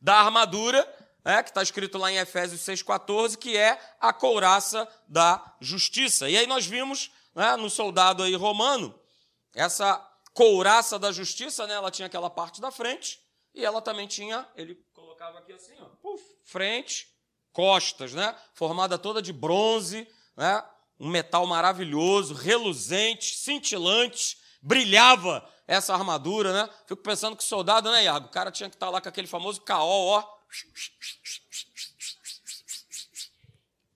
da 0.00 0.16
armadura, 0.16 0.86
é, 1.24 1.42
que 1.42 1.50
está 1.50 1.62
escrito 1.62 1.98
lá 1.98 2.10
em 2.10 2.16
Efésios 2.16 2.60
6,14, 2.62 3.36
que 3.36 3.56
é 3.56 3.78
a 4.00 4.12
couraça 4.12 4.88
da 5.06 5.56
justiça. 5.60 6.28
E 6.28 6.36
aí 6.36 6.46
nós 6.46 6.66
vimos 6.66 7.10
né, 7.34 7.56
no 7.56 7.68
soldado 7.68 8.22
aí 8.22 8.34
romano, 8.34 8.98
essa 9.54 10.04
couraça 10.32 10.98
da 10.98 11.12
justiça, 11.12 11.66
né, 11.66 11.74
ela 11.74 11.90
tinha 11.90 12.06
aquela 12.06 12.30
parte 12.30 12.60
da 12.60 12.70
frente, 12.70 13.20
e 13.54 13.64
ela 13.64 13.82
também 13.82 14.06
tinha, 14.06 14.46
ele 14.54 14.76
colocava 14.94 15.38
aqui 15.38 15.52
assim, 15.52 15.74
ó, 15.80 15.86
puf, 16.00 16.24
frente, 16.44 17.08
costas, 17.52 18.12
né, 18.14 18.36
formada 18.54 18.98
toda 18.98 19.20
de 19.20 19.32
bronze, 19.32 20.08
né, 20.36 20.64
um 20.98 21.08
metal 21.08 21.46
maravilhoso, 21.46 22.34
reluzente, 22.34 23.36
cintilante, 23.36 24.38
brilhava 24.60 25.48
essa 25.66 25.94
armadura, 25.94 26.52
né? 26.52 26.70
Fico 26.86 27.02
pensando 27.02 27.36
que 27.36 27.44
soldado, 27.44 27.90
né, 27.92 28.04
Iago? 28.04 28.26
O 28.26 28.30
cara 28.30 28.50
tinha 28.50 28.68
que 28.68 28.76
estar 28.76 28.90
lá 28.90 29.00
com 29.00 29.08
aquele 29.08 29.26
famoso 29.26 29.60
caol, 29.60 30.06
ó. 30.08 30.38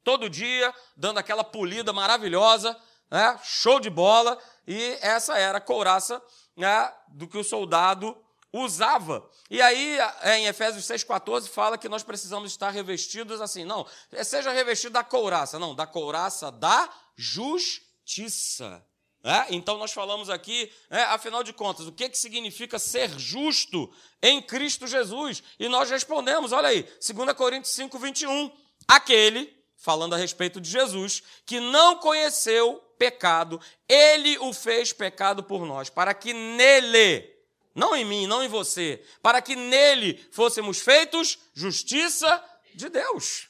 Todo 0.05 0.29
dia, 0.29 0.75
dando 0.97 1.19
aquela 1.19 1.43
polida 1.43 1.93
maravilhosa, 1.93 2.79
né? 3.11 3.39
show 3.43 3.81
de 3.81 3.89
bola. 3.89 4.39
E 4.67 4.99
essa 5.01 5.39
era 5.39 5.59
a 5.59 5.61
couraça 5.61 6.23
né? 6.57 6.93
do 7.09 7.27
que 7.27 7.39
o 7.39 7.45
soldado 7.45 8.17
usava. 8.53 9.29
E 9.51 9.61
aí, 9.61 9.99
é, 10.21 10.39
em 10.39 10.47
Efésios 10.47 10.85
6,14, 10.85 11.49
fala 11.49 11.79
que 11.79 11.89
nós 11.89 12.03
precisamos 12.03 12.51
estar 12.51 12.71
revestidos 12.71 13.41
assim. 13.41 13.65
Não, 13.65 13.87
seja 14.23 14.53
revestido 14.53 14.93
da 14.93 15.03
couraça. 15.03 15.59
Não, 15.59 15.75
da 15.75 15.87
couraça 15.87 16.51
da 16.51 16.89
justiça. 17.17 18.85
É? 19.25 19.55
Então, 19.55 19.79
nós 19.79 19.93
falamos 19.93 20.29
aqui, 20.29 20.71
é, 20.91 21.03
afinal 21.05 21.45
de 21.45 21.53
contas, 21.53 21.87
o 21.87 21.93
que, 21.93 22.09
que 22.09 22.19
significa 22.19 22.77
ser 22.77 23.09
justo 23.19 23.89
em 24.21 24.43
Cristo 24.43 24.87
Jesus? 24.87 25.45
E 25.61 25.69
nós 25.69 25.89
respondemos, 25.89 26.51
olha 26.51 26.69
aí, 26.69 26.83
2 26.83 27.33
Coríntios 27.37 27.73
5, 27.73 27.99
21. 28.01 28.51
Aquele, 28.89 29.57
falando 29.77 30.15
a 30.15 30.19
respeito 30.19 30.61
de 30.61 30.69
Jesus, 30.69 31.23
que 31.47 31.61
não 31.61 31.99
conheceu 31.99 32.83
pecado, 32.99 33.61
ele 33.89 34.37
o 34.39 34.53
fez 34.53 34.93
pecado 34.93 35.45
por 35.45 35.65
nós, 35.65 35.89
para 35.89 36.13
que 36.15 36.33
nele 36.33 37.33
não 37.75 37.95
em 37.97 38.05
mim, 38.05 38.27
não 38.27 38.43
em 38.43 38.49
você, 38.49 39.03
para 39.23 39.41
que 39.41 39.57
nele 39.57 40.23
fôssemos 40.31 40.79
feitos 40.79 41.39
justiça 41.55 42.43
de 42.75 42.89
Deus. 42.89 43.49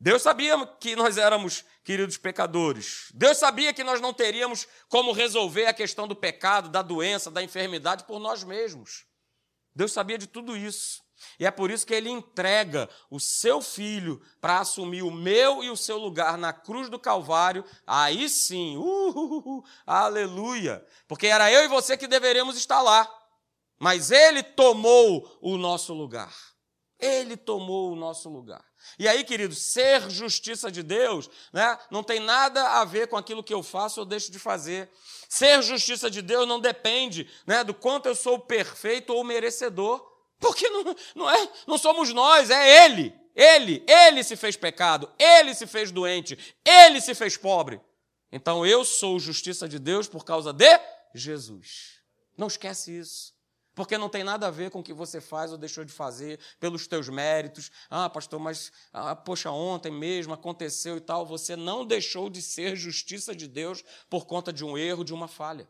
Deus 0.00 0.22
sabia 0.22 0.64
que 0.78 0.94
nós 0.94 1.18
éramos 1.18 1.64
queridos 1.82 2.16
pecadores. 2.16 3.10
Deus 3.14 3.36
sabia 3.38 3.72
que 3.72 3.82
nós 3.82 4.00
não 4.00 4.12
teríamos 4.12 4.68
como 4.88 5.10
resolver 5.10 5.66
a 5.66 5.74
questão 5.74 6.06
do 6.06 6.14
pecado, 6.14 6.68
da 6.68 6.82
doença, 6.82 7.30
da 7.30 7.42
enfermidade 7.42 8.04
por 8.04 8.20
nós 8.20 8.44
mesmos. 8.44 9.04
Deus 9.74 9.92
sabia 9.92 10.16
de 10.16 10.26
tudo 10.26 10.56
isso. 10.56 11.02
E 11.38 11.46
é 11.46 11.50
por 11.50 11.70
isso 11.70 11.86
que 11.86 11.94
ele 11.94 12.10
entrega 12.10 12.88
o 13.10 13.18
seu 13.18 13.60
filho 13.60 14.20
para 14.40 14.60
assumir 14.60 15.02
o 15.02 15.10
meu 15.10 15.62
e 15.62 15.70
o 15.70 15.76
seu 15.76 15.98
lugar 15.98 16.36
na 16.36 16.52
cruz 16.52 16.88
do 16.88 16.98
Calvário. 16.98 17.64
Aí 17.86 18.28
sim, 18.28 18.76
uh, 18.76 19.64
aleluia! 19.86 20.84
Porque 21.06 21.26
era 21.26 21.50
eu 21.50 21.64
e 21.64 21.68
você 21.68 21.96
que 21.96 22.06
deveríamos 22.06 22.56
estar 22.56 22.82
lá. 22.82 23.08
Mas 23.78 24.10
ele 24.10 24.42
tomou 24.42 25.38
o 25.40 25.56
nosso 25.56 25.94
lugar. 25.94 26.34
Ele 26.98 27.36
tomou 27.36 27.92
o 27.92 27.96
nosso 27.96 28.28
lugar. 28.28 28.64
E 28.98 29.06
aí, 29.06 29.22
querido, 29.22 29.54
ser 29.54 30.10
justiça 30.10 30.70
de 30.70 30.82
Deus 30.82 31.30
né, 31.52 31.78
não 31.90 32.02
tem 32.02 32.18
nada 32.18 32.80
a 32.80 32.84
ver 32.84 33.06
com 33.06 33.16
aquilo 33.16 33.42
que 33.42 33.54
eu 33.54 33.62
faço 33.62 34.00
ou 34.00 34.06
deixo 34.06 34.32
de 34.32 34.38
fazer. 34.38 34.90
Ser 35.28 35.62
justiça 35.62 36.10
de 36.10 36.22
Deus 36.22 36.46
não 36.48 36.58
depende 36.58 37.30
né, 37.46 37.62
do 37.62 37.74
quanto 37.74 38.06
eu 38.06 38.14
sou 38.14 38.38
perfeito 38.38 39.12
ou 39.12 39.22
merecedor. 39.22 40.17
Porque 40.38 40.68
não, 40.68 40.96
não, 41.14 41.30
é, 41.30 41.48
não 41.66 41.78
somos 41.78 42.12
nós, 42.12 42.50
é 42.50 42.84
Ele. 42.84 43.14
Ele, 43.34 43.84
Ele 43.86 44.24
se 44.24 44.36
fez 44.36 44.56
pecado, 44.56 45.10
Ele 45.18 45.54
se 45.54 45.66
fez 45.66 45.92
doente, 45.92 46.36
Ele 46.64 47.00
se 47.00 47.14
fez 47.14 47.36
pobre. 47.36 47.80
Então 48.32 48.66
eu 48.66 48.84
sou 48.84 49.18
justiça 49.18 49.68
de 49.68 49.78
Deus 49.78 50.08
por 50.08 50.24
causa 50.24 50.52
de 50.52 50.78
Jesus. 51.14 52.00
Não 52.36 52.46
esquece 52.46 52.98
isso. 52.98 53.38
Porque 53.78 53.96
não 53.96 54.08
tem 54.08 54.24
nada 54.24 54.48
a 54.48 54.50
ver 54.50 54.72
com 54.72 54.80
o 54.80 54.82
que 54.82 54.92
você 54.92 55.20
faz 55.20 55.52
ou 55.52 55.56
deixou 55.56 55.84
de 55.84 55.92
fazer, 55.92 56.40
pelos 56.58 56.88
teus 56.88 57.08
méritos. 57.08 57.70
Ah, 57.88 58.10
pastor, 58.10 58.40
mas, 58.40 58.72
ah, 58.92 59.14
poxa, 59.14 59.52
ontem 59.52 59.92
mesmo 59.92 60.34
aconteceu 60.34 60.96
e 60.96 61.00
tal. 61.00 61.24
Você 61.24 61.54
não 61.54 61.86
deixou 61.86 62.28
de 62.28 62.42
ser 62.42 62.74
justiça 62.74 63.36
de 63.36 63.46
Deus 63.46 63.84
por 64.10 64.26
conta 64.26 64.52
de 64.52 64.64
um 64.64 64.76
erro, 64.76 65.04
de 65.04 65.14
uma 65.14 65.28
falha. 65.28 65.68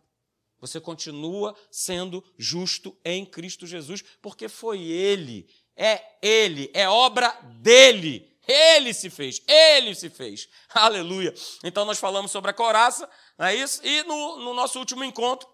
Você 0.61 0.81
continua 0.81 1.55
sendo 1.71 2.25
justo 2.37 2.97
em 3.05 3.25
Cristo 3.25 3.67
Jesus, 3.67 4.03
porque 4.21 4.49
foi 4.49 4.83
Ele, 4.83 5.49
é 5.77 6.03
Ele, 6.23 6.71
é 6.75 6.89
obra 6.89 7.31
dele. 7.61 8.29
Ele 8.49 8.95
se 8.95 9.11
fez, 9.11 9.43
ele 9.47 9.95
se 9.95 10.09
fez. 10.09 10.49
Aleluia. 10.73 11.35
Então 11.63 11.85
nós 11.85 11.99
falamos 11.99 12.31
sobre 12.31 12.51
a 12.51 12.55
coraça, 12.55 13.07
não 13.37 13.45
é 13.45 13.55
isso? 13.55 13.85
E 13.85 14.03
no, 14.05 14.39
no 14.39 14.55
nosso 14.55 14.79
último 14.79 15.05
encontro, 15.05 15.47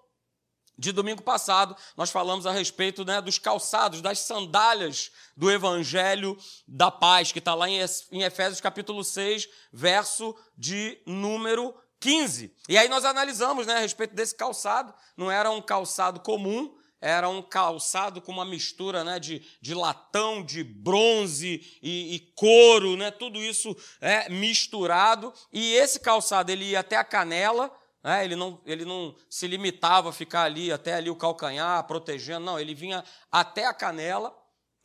de 0.76 0.92
domingo 0.92 1.23
passado, 1.23 1.76
nós 1.96 2.11
falamos 2.11 2.46
a 2.46 2.52
respeito 2.52 3.04
né, 3.04 3.20
dos 3.20 3.38
calçados, 3.38 4.00
das 4.00 4.18
sandálias 4.20 5.11
do 5.37 5.50
Evangelho 5.50 6.37
da 6.66 6.90
Paz, 6.90 7.30
que 7.30 7.38
está 7.38 7.54
lá 7.54 7.68
em 7.68 8.23
Efésios 8.23 8.61
capítulo 8.61 9.04
6, 9.04 9.49
verso 9.73 10.34
de 10.56 11.00
número 11.06 11.75
15. 12.04 12.54
E 12.68 12.76
aí 12.76 12.87
nós 12.87 13.02
analisamos 13.02 13.66
né, 13.66 13.76
a 13.76 13.78
respeito 13.78 14.14
desse 14.14 14.34
calçado. 14.37 14.92
Não 15.16 15.30
era 15.30 15.50
um 15.50 15.62
calçado 15.62 16.20
comum, 16.20 16.76
era 17.00 17.30
um 17.30 17.40
calçado 17.40 18.20
com 18.20 18.30
uma 18.30 18.44
mistura 18.44 19.02
né, 19.02 19.18
de, 19.18 19.42
de 19.58 19.73
latão, 19.73 20.44
de 20.44 20.62
bronze 20.62 21.78
e, 21.82 22.14
e, 22.14 22.20
couro, 22.34 22.94
né, 22.94 23.11
tudo 23.11 23.38
isso 23.38 23.75
é 24.02 24.28
misturado. 24.28 25.32
E 25.50 25.73
esse 25.76 25.99
calçado 25.99 26.52
ele 26.52 26.66
ia 26.66 26.80
até 26.80 26.96
a 26.96 27.04
canela, 27.04 27.75
né, 28.02 28.23
ele, 28.23 28.37
não, 28.37 28.61
ele 28.66 28.84
não 28.84 29.16
se 29.30 29.46
limitava 29.46 30.11
a 30.11 30.12
ficar 30.12 30.42
ali 30.42 30.70
até 30.70 30.96
ali 30.96 31.08
o 31.08 31.16
calcanhar, 31.16 31.87
protegendo, 31.87 32.44
não, 32.44 32.61
ele 32.61 32.75
vinha 32.75 33.02
até 33.32 33.64
a 33.64 33.73
canela, 33.73 34.37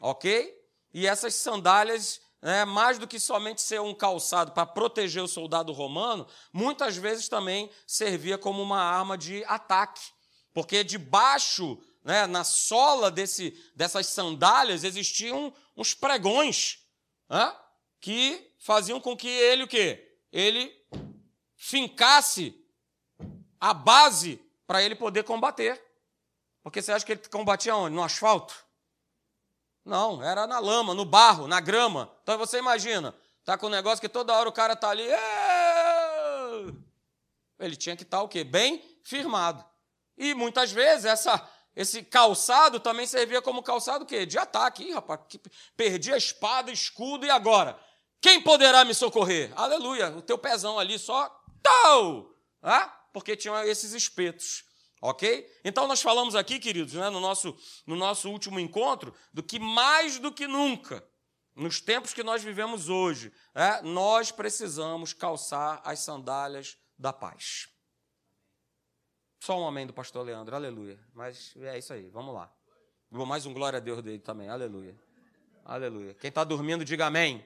ok? 0.02 0.58
E 0.94 1.06
essas 1.06 1.36
sandálias 1.36 2.22
é, 2.42 2.64
mais 2.66 2.98
do 2.98 3.08
que 3.08 3.20
somente 3.20 3.62
ser 3.62 3.82
um 3.82 3.94
calçado 3.94 4.52
para 4.52 4.66
proteger 4.66 5.22
o 5.24 5.28
soldado 5.28 5.72
romano, 5.74 6.28
muitas 6.54 6.96
vezes 6.96 7.28
também 7.28 7.70
servia 7.86 8.38
como 8.38 8.62
uma 8.62 8.82
arma 8.82 9.18
de 9.18 9.44
ataque, 9.46 10.02
porque 10.54 10.84
debaixo, 10.84 11.78
né, 12.04 12.26
na 12.28 12.44
sola 12.44 13.12
desse, 13.12 13.52
dessas 13.76 14.08
sandálias, 14.08 14.84
existiam 14.84 15.54
uns 15.76 15.94
pregões 15.94 16.80
né, 17.30 17.56
que 18.00 18.54
faziam 18.60 19.00
com 19.00 19.16
que 19.16 19.28
ele 19.28 19.64
o 19.64 19.68
quê? 19.68 20.18
Ele 20.32 20.74
fincasse 21.56 22.56
a 23.60 23.74
base 23.74 24.42
para 24.66 24.82
ele 24.82 24.96
poder 24.96 25.24
combater. 25.24 25.82
Porque 26.64 26.82
você 26.82 26.92
acha 26.92 27.06
que 27.06 27.14
ele 27.14 27.22
combatia 27.30 27.76
onde? 27.76 27.96
No 27.96 28.04
asfalto? 28.04 28.69
Não, 29.90 30.24
era 30.24 30.46
na 30.46 30.60
lama, 30.60 30.94
no 30.94 31.04
barro, 31.04 31.48
na 31.48 31.60
grama. 31.60 32.12
Então 32.22 32.38
você 32.38 32.60
imagina, 32.60 33.16
tá 33.44 33.58
com 33.58 33.66
um 33.66 33.72
negócio 33.72 34.00
que 34.00 34.08
toda 34.08 34.34
hora 34.34 34.48
o 34.48 34.54
cara 34.54 34.76
tá 34.76 34.90
ali. 34.90 35.08
Ele 37.60 37.76
tinha 37.76 37.96
que 37.96 38.04
estar 38.04 38.18
tá 38.18 38.24
o 38.24 38.30
quê? 38.30 38.44
Bem 38.44 38.84
firmado. 39.04 39.66
E 40.16 40.36
muitas 40.36 40.72
vezes 40.72 41.06
essa, 41.06 41.50
esse 41.76 42.04
calçado 42.04 42.80
também 42.80 43.08
servia 43.08 43.42
como 43.42 43.64
calçado 43.64 44.04
o 44.04 44.08
quê? 44.08 44.28
De 44.28 44.38
ataque. 44.38 44.84
Ih, 44.84 44.94
rapaz, 44.94 45.22
perdi 45.76 46.14
a 46.14 46.18
espada, 46.18 46.72
escudo 46.72 47.26
e 47.26 47.30
agora? 47.32 47.76
Quem 48.22 48.40
poderá 48.42 48.86
me 48.86 48.94
socorrer? 48.94 49.52
Aleluia, 49.56 50.10
o 50.12 50.22
teu 50.22 50.38
pezão 50.38 50.78
ali 50.78 51.00
só 51.00 51.36
tal, 51.64 52.32
ah? 52.62 52.88
porque 53.12 53.36
tinha 53.36 53.66
esses 53.66 53.94
espetos. 53.94 54.66
Ok? 55.02 55.50
Então 55.64 55.88
nós 55.88 56.02
falamos 56.02 56.36
aqui, 56.36 56.60
queridos, 56.60 56.94
né, 56.94 57.10
no, 57.10 57.20
nosso, 57.20 57.58
no 57.86 57.96
nosso 57.96 58.30
último 58.30 58.60
encontro, 58.60 59.14
do 59.34 59.42
que 59.42 59.58
mais 59.60 60.20
do 60.20 60.32
que 60.32 60.46
nunca, 60.48 61.08
nos 61.56 61.80
tempos 61.80 62.14
que 62.14 62.24
nós 62.24 62.44
vivemos 62.44 62.90
hoje, 62.90 63.32
é, 63.56 63.82
nós 63.82 64.32
precisamos 64.32 65.14
calçar 65.14 65.82
as 65.84 66.00
sandálias 66.00 66.78
da 66.98 67.14
paz. 67.14 67.70
Só 69.40 69.58
um 69.58 69.68
amém 69.68 69.88
do 69.88 69.94
pastor 69.94 70.26
Leandro, 70.26 70.56
aleluia. 70.56 71.00
Mas 71.14 71.54
é 71.58 71.78
isso 71.78 71.94
aí, 71.94 72.10
vamos 72.10 72.34
lá. 72.34 72.54
Mais 73.10 73.46
um 73.46 73.54
glória 73.54 73.78
a 73.78 73.80
Deus 73.80 74.04
dele 74.04 74.20
também, 74.20 74.50
aleluia. 74.50 74.98
Aleluia. 75.64 76.14
Quem 76.14 76.30
está 76.30 76.44
dormindo, 76.44 76.84
diga 76.84 77.06
amém. 77.06 77.46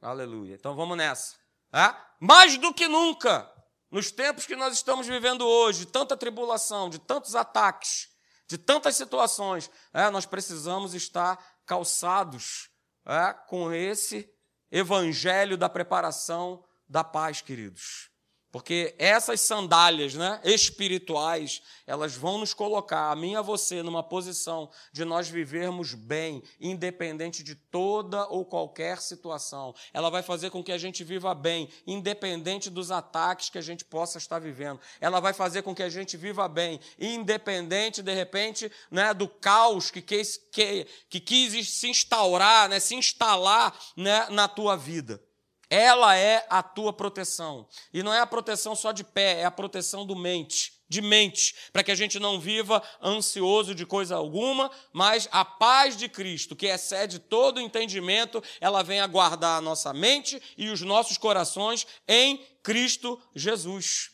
Aleluia. 0.00 0.54
Então 0.54 0.74
vamos 0.74 0.96
nessa. 0.96 1.36
É? 1.72 1.94
Mais 2.18 2.56
do 2.58 2.72
que 2.72 2.86
nunca, 2.86 3.50
nos 3.90 4.10
tempos 4.10 4.46
que 4.46 4.54
nós 4.54 4.74
estamos 4.74 5.06
vivendo 5.06 5.46
hoje, 5.46 5.80
de 5.80 5.86
tanta 5.86 6.16
tribulação, 6.16 6.88
de 6.88 6.98
tantos 6.98 7.34
ataques, 7.34 8.08
de 8.46 8.58
tantas 8.58 8.96
situações, 8.96 9.70
é, 9.92 10.10
nós 10.10 10.26
precisamos 10.26 10.94
estar 10.94 11.38
calçados 11.66 12.70
é, 13.06 13.32
com 13.48 13.72
esse 13.72 14.32
evangelho 14.70 15.56
da 15.56 15.68
preparação 15.68 16.64
da 16.88 17.02
paz, 17.02 17.40
queridos. 17.40 18.09
Porque 18.52 18.96
essas 18.98 19.40
sandálias 19.40 20.14
né, 20.14 20.40
espirituais, 20.42 21.62
elas 21.86 22.16
vão 22.16 22.38
nos 22.38 22.52
colocar, 22.52 23.12
a 23.12 23.16
mim 23.16 23.32
e 23.32 23.36
a 23.36 23.42
você, 23.42 23.80
numa 23.80 24.02
posição 24.02 24.68
de 24.92 25.04
nós 25.04 25.28
vivermos 25.28 25.94
bem, 25.94 26.42
independente 26.60 27.44
de 27.44 27.54
toda 27.54 28.26
ou 28.26 28.44
qualquer 28.44 29.00
situação. 29.00 29.72
Ela 29.92 30.10
vai 30.10 30.22
fazer 30.22 30.50
com 30.50 30.64
que 30.64 30.72
a 30.72 30.78
gente 30.78 31.04
viva 31.04 31.32
bem, 31.32 31.68
independente 31.86 32.68
dos 32.68 32.90
ataques 32.90 33.50
que 33.50 33.58
a 33.58 33.62
gente 33.62 33.84
possa 33.84 34.18
estar 34.18 34.40
vivendo. 34.40 34.80
Ela 35.00 35.20
vai 35.20 35.32
fazer 35.32 35.62
com 35.62 35.72
que 35.72 35.82
a 35.82 35.88
gente 35.88 36.16
viva 36.16 36.48
bem, 36.48 36.80
independente, 36.98 38.02
de 38.02 38.14
repente, 38.14 38.70
né, 38.90 39.14
do 39.14 39.28
caos 39.28 39.92
que 39.92 40.02
quis, 40.02 40.36
que, 40.50 40.88
que 41.08 41.20
quis 41.20 41.68
se 41.68 41.88
instaurar, 41.88 42.68
né, 42.68 42.80
se 42.80 42.96
instalar 42.96 43.78
né, 43.96 44.26
na 44.30 44.48
tua 44.48 44.76
vida. 44.76 45.22
Ela 45.70 46.16
é 46.16 46.44
a 46.50 46.64
tua 46.64 46.92
proteção. 46.92 47.68
E 47.94 48.02
não 48.02 48.12
é 48.12 48.18
a 48.18 48.26
proteção 48.26 48.74
só 48.74 48.90
de 48.90 49.04
pé, 49.04 49.40
é 49.40 49.44
a 49.44 49.50
proteção 49.52 50.04
do 50.04 50.16
mente, 50.16 50.72
de 50.88 51.00
mente, 51.00 51.54
para 51.72 51.84
que 51.84 51.92
a 51.92 51.94
gente 51.94 52.18
não 52.18 52.40
viva 52.40 52.82
ansioso 53.00 53.72
de 53.72 53.86
coisa 53.86 54.16
alguma, 54.16 54.68
mas 54.92 55.28
a 55.30 55.44
paz 55.44 55.96
de 55.96 56.08
Cristo, 56.08 56.56
que 56.56 56.66
excede 56.66 57.20
todo 57.20 57.60
entendimento, 57.60 58.42
ela 58.60 58.82
vem 58.82 59.00
a 59.00 59.06
guardar 59.06 59.58
a 59.58 59.60
nossa 59.60 59.92
mente 59.92 60.42
e 60.58 60.68
os 60.68 60.80
nossos 60.80 61.16
corações 61.16 61.86
em 62.08 62.44
Cristo 62.64 63.22
Jesus. 63.32 64.10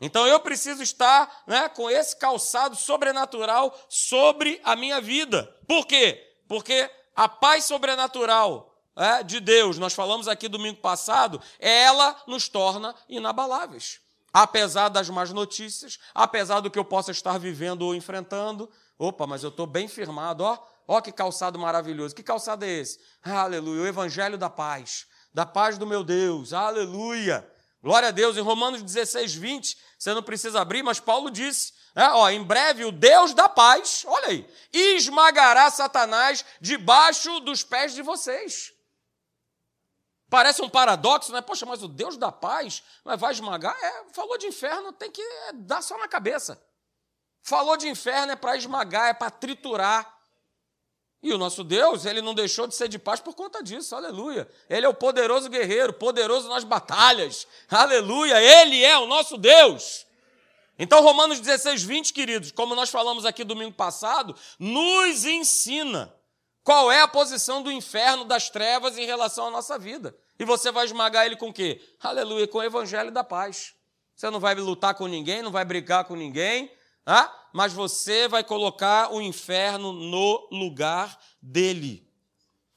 Então 0.00 0.26
eu 0.26 0.38
preciso 0.38 0.80
estar 0.82 1.42
né, 1.46 1.68
com 1.68 1.90
esse 1.90 2.16
calçado 2.16 2.76
sobrenatural 2.76 3.76
sobre 3.88 4.60
a 4.62 4.76
minha 4.76 5.00
vida. 5.00 5.44
Por 5.66 5.84
quê? 5.86 6.24
Porque 6.48 6.88
a 7.14 7.28
paz 7.28 7.64
sobrenatural 7.64 8.69
é, 9.00 9.22
de 9.22 9.40
Deus, 9.40 9.78
nós 9.78 9.94
falamos 9.94 10.28
aqui 10.28 10.46
domingo 10.46 10.78
passado, 10.78 11.40
ela 11.58 12.14
nos 12.26 12.50
torna 12.50 12.94
inabaláveis. 13.08 13.98
Apesar 14.30 14.90
das 14.90 15.08
más 15.08 15.32
notícias, 15.32 15.98
apesar 16.14 16.60
do 16.60 16.70
que 16.70 16.78
eu 16.78 16.84
possa 16.84 17.10
estar 17.10 17.38
vivendo 17.38 17.80
ou 17.80 17.94
enfrentando, 17.94 18.70
opa, 18.98 19.26
mas 19.26 19.42
eu 19.42 19.48
estou 19.48 19.66
bem 19.66 19.88
firmado, 19.88 20.44
ó, 20.44 20.58
ó 20.86 21.00
que 21.00 21.10
calçado 21.10 21.58
maravilhoso. 21.58 22.14
Que 22.14 22.22
calçado 22.22 22.62
é 22.66 22.68
esse? 22.68 23.00
Aleluia, 23.22 23.84
o 23.84 23.86
evangelho 23.86 24.36
da 24.36 24.50
paz, 24.50 25.06
da 25.32 25.46
paz 25.46 25.78
do 25.78 25.86
meu 25.86 26.04
Deus, 26.04 26.52
aleluia. 26.52 27.50
Glória 27.82 28.08
a 28.08 28.12
Deus, 28.12 28.36
em 28.36 28.42
Romanos 28.42 28.82
16, 28.82 29.34
20, 29.34 29.78
você 29.98 30.12
não 30.12 30.22
precisa 30.22 30.60
abrir, 30.60 30.82
mas 30.82 31.00
Paulo 31.00 31.30
disse: 31.30 31.72
é, 31.96 32.04
ó, 32.10 32.28
em 32.28 32.42
breve 32.42 32.84
o 32.84 32.92
Deus 32.92 33.32
da 33.32 33.48
paz, 33.48 34.04
olha 34.06 34.28
aí, 34.28 34.46
esmagará 34.70 35.70
Satanás 35.70 36.44
debaixo 36.60 37.40
dos 37.40 37.64
pés 37.64 37.94
de 37.94 38.02
vocês. 38.02 38.78
Parece 40.30 40.62
um 40.62 40.68
paradoxo, 40.68 41.32
né? 41.32 41.40
Poxa, 41.40 41.66
mas 41.66 41.82
o 41.82 41.88
Deus 41.88 42.16
da 42.16 42.30
paz 42.30 42.84
vai 43.04 43.32
esmagar? 43.32 43.76
É, 43.82 44.04
falou 44.12 44.38
de 44.38 44.46
inferno, 44.46 44.92
tem 44.92 45.10
que 45.10 45.20
é, 45.20 45.52
dar 45.52 45.82
só 45.82 45.98
na 45.98 46.06
cabeça. 46.06 46.62
Falou 47.42 47.76
de 47.76 47.88
inferno 47.88 48.32
é 48.32 48.36
para 48.36 48.56
esmagar, 48.56 49.08
é 49.08 49.14
para 49.14 49.30
triturar. 49.30 50.18
E 51.20 51.32
o 51.32 51.38
nosso 51.38 51.64
Deus, 51.64 52.06
ele 52.06 52.22
não 52.22 52.32
deixou 52.32 52.66
de 52.66 52.74
ser 52.76 52.88
de 52.88 52.98
paz 52.98 53.18
por 53.18 53.34
conta 53.34 53.62
disso, 53.62 53.94
aleluia. 53.94 54.48
Ele 54.70 54.86
é 54.86 54.88
o 54.88 54.94
poderoso 54.94 55.50
guerreiro, 55.50 55.92
poderoso 55.92 56.48
nas 56.48 56.62
batalhas, 56.62 57.46
aleluia. 57.68 58.40
Ele 58.40 58.82
é 58.82 58.96
o 58.98 59.06
nosso 59.06 59.36
Deus. 59.36 60.06
Então, 60.78 61.02
Romanos 61.02 61.40
16, 61.40 61.82
20, 61.82 62.12
queridos, 62.12 62.52
como 62.52 62.74
nós 62.74 62.88
falamos 62.88 63.26
aqui 63.26 63.42
domingo 63.42 63.74
passado, 63.74 64.34
nos 64.58 65.24
ensina 65.24 66.14
qual 66.62 66.92
é 66.92 67.00
a 67.00 67.08
posição 67.08 67.62
do 67.62 67.72
inferno, 67.72 68.24
das 68.24 68.50
trevas 68.50 68.98
em 68.98 69.06
relação 69.06 69.48
à 69.48 69.50
nossa 69.50 69.78
vida? 69.78 70.16
E 70.38 70.44
você 70.44 70.70
vai 70.70 70.84
esmagar 70.84 71.26
ele 71.26 71.36
com 71.36 71.48
o 71.48 71.52
quê? 71.52 71.80
Aleluia, 72.00 72.46
com 72.46 72.58
o 72.58 72.62
evangelho 72.62 73.10
da 73.10 73.24
paz. 73.24 73.74
Você 74.14 74.28
não 74.30 74.40
vai 74.40 74.54
lutar 74.54 74.94
com 74.94 75.06
ninguém, 75.06 75.42
não 75.42 75.50
vai 75.50 75.64
brigar 75.64 76.04
com 76.04 76.14
ninguém, 76.14 76.70
ah? 77.06 77.34
mas 77.52 77.72
você 77.72 78.28
vai 78.28 78.44
colocar 78.44 79.12
o 79.12 79.20
inferno 79.20 79.92
no 79.92 80.48
lugar 80.52 81.18
dele. 81.40 82.06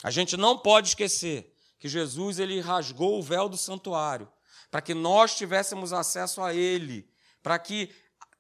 A 0.02 0.10
gente 0.10 0.38
não 0.38 0.58
pode 0.58 0.90
esquecer 0.90 1.54
que 1.78 1.90
Jesus 1.90 2.40
ele 2.40 2.62
rasgou 2.62 3.20
o 3.20 3.22
véu 3.22 3.50
do 3.50 3.58
santuário 3.58 4.32
para 4.72 4.82
que 4.82 4.94
nós 4.94 5.36
tivéssemos 5.36 5.94
acesso 5.94 6.42
a 6.42 6.54
ele, 6.54 7.08
para 7.44 7.60
que 7.60 7.94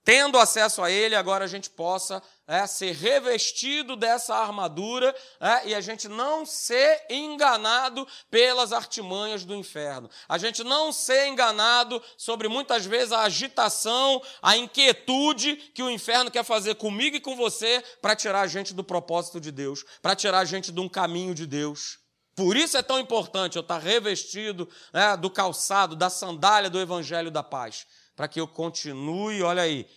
tendo 0.04 0.38
acesso 0.38 0.82
a 0.82 0.92
ele, 0.92 1.16
agora 1.16 1.46
a 1.46 1.48
gente 1.48 1.70
possa 1.70 2.22
é, 2.46 2.68
ser 2.68 2.94
revestido 2.94 3.96
dessa 3.96 4.36
armadura 4.36 5.16
é, 5.39 5.70
e 5.70 5.76
a 5.76 5.80
gente 5.80 6.10
não 6.10 6.46
ser 6.46 7.06
enganado 7.10 8.06
pelas 8.30 8.74
artimanhas 8.74 9.46
do 9.46 9.56
inferno. 9.56 10.10
A 10.28 10.38
gente 10.38 10.63
não 10.63 10.92
ser 10.92 11.28
enganado 11.28 12.02
sobre 12.18 12.50
muitas 12.50 12.86
vezes 12.86 13.13
a 13.13 13.22
agitação, 13.22 14.22
a 14.42 14.58
inquietude 14.58 15.56
que 15.56 15.82
o 15.82 15.89
inferno 15.89 16.30
quer 16.30 16.44
fazer 16.44 16.76
comigo 16.76 17.16
e 17.16 17.22
com 17.22 17.36
você 17.36 17.82
para 18.02 18.16
tirar 18.16 18.42
a 18.42 18.48
gente 18.48 18.74
do 18.74 18.84
propósito 18.84 19.39
de 19.39 19.52
Deus, 19.52 19.86
para 20.02 20.16
tirar 20.16 20.39
a 20.39 20.46
gente 20.46 20.72
de 20.72 20.80
um 20.82 20.89
caminho 20.89 21.34
de 21.34 21.48
Deus. 21.48 22.00
Por 22.36 22.58
isso 22.58 22.76
é 22.76 22.82
tão 22.82 23.00
importante 23.00 23.56
eu 23.56 23.62
estar 23.62 23.78
revestido 23.78 24.68
é, 24.92 25.16
do 25.16 25.30
calçado, 25.30 25.96
da 25.96 26.10
sandália 26.10 26.70
do 26.70 26.80
evangelho 26.80 27.32
da 27.32 27.44
paz 27.44 27.86
para 28.15 28.28
que 28.28 28.39
eu 28.39 28.47
continue, 28.47 29.41
olha 29.41 29.63
aí, 29.63 29.88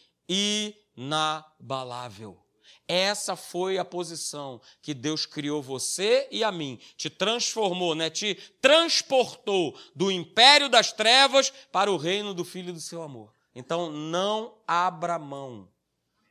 inabalável. 0.96 2.38
Essa 2.88 3.34
foi 3.34 3.78
a 3.78 3.84
posição 3.84 4.60
que 4.80 4.94
Deus 4.94 5.26
criou 5.26 5.60
você 5.60 6.28
e 6.30 6.44
a 6.44 6.52
mim, 6.52 6.78
te 6.96 7.10
transformou, 7.10 7.94
né? 7.94 8.08
te 8.08 8.36
transportou 8.60 9.76
do 9.94 10.10
império 10.10 10.68
das 10.68 10.92
trevas 10.92 11.50
para 11.72 11.90
o 11.90 11.96
reino 11.96 12.32
do 12.32 12.44
Filho 12.44 12.72
do 12.72 12.80
seu 12.80 13.02
amor. 13.02 13.34
Então 13.54 13.90
não 13.90 14.54
abra 14.66 15.18
mão. 15.18 15.68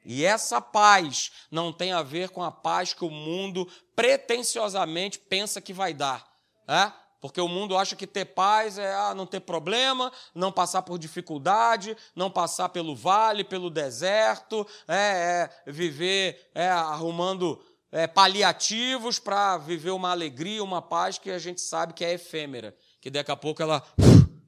E 0.06 0.24
essa 0.24 0.62
paz 0.62 1.32
não 1.50 1.74
tem 1.74 1.92
a 1.92 2.04
ver 2.04 2.30
com 2.30 2.44
a 2.44 2.52
paz 2.52 2.94
que 2.94 3.04
o 3.04 3.10
mundo 3.10 3.68
pretensiosamente 3.96 5.18
pensa 5.18 5.60
que 5.60 5.74
vai 5.74 5.94
dar. 5.94 6.26
É? 6.68 6.92
Porque 7.26 7.42
o 7.42 7.48
mundo 7.48 7.76
acha 7.76 7.96
que 7.96 8.06
ter 8.06 8.26
paz 8.26 8.78
é 8.78 8.94
ah, 8.94 9.16
não 9.16 9.26
ter 9.26 9.40
problema, 9.40 10.12
não 10.36 10.52
passar 10.52 10.84
por 10.84 11.00
dificuldade, 11.00 11.98
não 12.16 12.30
passar 12.30 12.70
pelo 12.70 12.96
vale, 12.96 13.44
pelo 13.44 13.72
deserto, 13.72 14.66
é, 14.88 15.50
é 15.66 15.72
viver 15.72 16.52
é, 16.54 16.70
arrumando 16.70 17.60
é, 17.92 18.06
paliativos 18.06 19.18
para 19.18 19.58
viver 19.58 19.90
uma 19.90 20.12
alegria, 20.12 20.64
uma 20.64 20.84
paz 20.84 21.18
que 21.18 21.32
a 21.32 21.40
gente 21.40 21.62
sabe 21.62 21.96
que 21.96 22.06
é 22.06 22.14
efêmera, 22.14 22.78
que 23.02 23.10
daqui 23.10 23.32
a 23.32 23.36
pouco 23.36 23.60
ela, 23.60 23.84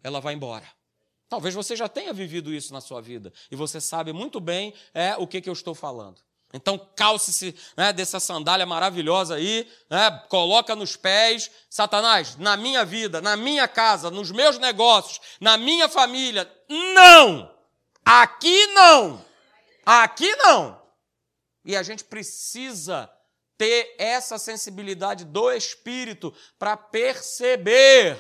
ela 0.03 0.21
vai 0.21 0.35
embora. 0.35 0.67
Talvez 1.27 1.55
você 1.55 1.75
já 1.75 1.89
tenha 1.89 2.13
vivido 2.13 2.53
isso 2.53 2.71
na 2.71 2.79
sua 2.79 3.01
vida 3.01 3.33
e 3.49 3.55
você 3.55 3.81
sabe 3.81 4.13
muito 4.13 4.39
bem 4.39 4.71
é, 4.93 5.17
o 5.17 5.25
que, 5.25 5.41
que 5.41 5.49
eu 5.49 5.53
estou 5.53 5.73
falando. 5.73 6.21
Então 6.53 6.79
calce-se 6.95 7.53
né, 7.75 7.91
dessa 7.91 8.19
sandália 8.19 8.65
maravilhosa 8.65 9.35
aí, 9.35 9.69
né, 9.89 10.09
coloca 10.29 10.75
nos 10.75 10.95
pés. 10.95 11.51
Satanás, 11.69 12.37
na 12.37 12.55
minha 12.55 12.85
vida, 12.85 13.21
na 13.21 13.35
minha 13.35 13.67
casa, 13.67 14.09
nos 14.09 14.31
meus 14.31 14.57
negócios, 14.57 15.19
na 15.41 15.57
minha 15.57 15.89
família, 15.89 16.49
não! 16.69 17.51
Aqui 18.05 18.67
não! 18.67 19.25
Aqui 19.85 20.33
não! 20.37 20.81
E 21.65 21.75
a 21.75 21.83
gente 21.83 22.05
precisa 22.05 23.11
ter 23.57 23.95
essa 23.97 24.37
sensibilidade 24.37 25.25
do 25.25 25.51
espírito 25.51 26.33
para 26.57 26.77
perceber, 26.77 28.17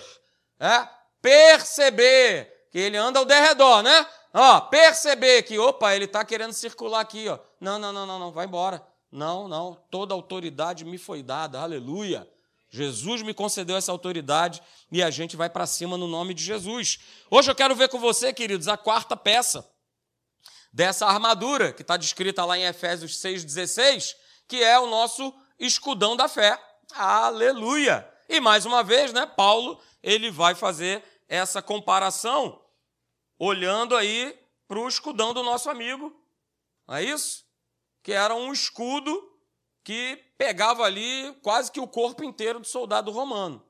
é? 0.59 0.87
perceber 1.21 2.67
que 2.71 2.77
ele 2.77 2.97
anda 2.97 3.19
ao 3.19 3.25
derredor, 3.25 3.83
né? 3.83 4.05
Ó, 4.39 4.61
perceber 4.61 5.41
que, 5.41 5.57
opa, 5.57 5.95
ele 5.95 6.05
está 6.05 6.23
querendo 6.23 6.53
circular 6.53 6.99
aqui, 6.99 7.27
ó. 7.27 7.39
Não, 7.59 7.79
não, 7.79 7.91
não, 7.91 8.05
não, 8.05 8.19
não, 8.19 8.31
vai 8.31 8.45
embora. 8.45 8.85
Não, 9.11 9.47
não, 9.47 9.73
toda 9.89 10.13
autoridade 10.13 10.85
me 10.85 10.99
foi 10.99 11.23
dada, 11.23 11.59
aleluia. 11.59 12.29
Jesus 12.69 13.23
me 13.23 13.33
concedeu 13.33 13.75
essa 13.75 13.91
autoridade 13.91 14.61
e 14.91 15.01
a 15.01 15.09
gente 15.09 15.35
vai 15.35 15.49
para 15.49 15.65
cima 15.65 15.97
no 15.97 16.05
nome 16.05 16.35
de 16.35 16.43
Jesus. 16.43 16.99
Hoje 17.31 17.49
eu 17.49 17.55
quero 17.55 17.73
ver 17.73 17.89
com 17.89 17.97
você, 17.97 18.31
queridos, 18.31 18.67
a 18.67 18.77
quarta 18.77 19.17
peça 19.17 19.67
dessa 20.71 21.07
armadura 21.07 21.73
que 21.73 21.81
está 21.81 21.97
descrita 21.97 22.45
lá 22.45 22.55
em 22.55 22.65
Efésios 22.65 23.19
6,16, 23.19 24.13
que 24.47 24.63
é 24.63 24.77
o 24.77 24.85
nosso 24.85 25.33
escudão 25.57 26.15
da 26.15 26.27
fé. 26.27 26.61
Aleluia! 26.93 28.07
E 28.29 28.39
mais 28.39 28.67
uma 28.67 28.83
vez, 28.83 29.11
né, 29.11 29.25
Paulo, 29.25 29.81
ele 30.03 30.29
vai 30.29 30.53
fazer 30.53 31.03
essa 31.27 31.59
comparação 31.59 32.61
olhando 33.39 33.95
aí 33.95 34.37
para 34.67 34.79
o 34.79 34.87
escudão 34.87 35.33
do 35.33 35.43
nosso 35.43 35.69
amigo. 35.69 36.15
Não 36.87 36.95
é 36.95 37.03
isso? 37.03 37.45
Que 38.03 38.11
era 38.11 38.33
um 38.35 38.51
escudo 38.51 39.37
que 39.83 40.17
pegava 40.37 40.83
ali 40.83 41.33
quase 41.41 41.71
que 41.71 41.79
o 41.79 41.87
corpo 41.87 42.23
inteiro 42.23 42.59
do 42.59 42.67
soldado 42.67 43.11
romano. 43.11 43.65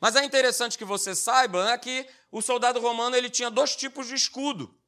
Mas 0.00 0.16
é 0.16 0.24
interessante 0.24 0.78
que 0.78 0.84
você 0.84 1.14
saiba 1.14 1.64
né, 1.64 1.78
que 1.78 2.06
o 2.30 2.40
soldado 2.40 2.80
romano 2.80 3.16
ele 3.16 3.30
tinha 3.30 3.50
dois 3.50 3.74
tipos 3.74 4.06
de 4.06 4.14
escudo. 4.14 4.78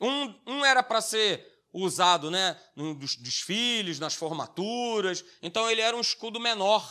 Um, 0.00 0.34
um 0.46 0.64
era 0.64 0.82
para 0.82 1.00
ser 1.00 1.56
usado 1.72 2.30
né, 2.30 2.58
nos 2.74 3.16
desfiles, 3.16 3.98
nas 3.98 4.14
formaturas, 4.14 5.24
então 5.42 5.70
ele 5.70 5.80
era 5.80 5.96
um 5.96 6.00
escudo 6.00 6.40
menor. 6.40 6.84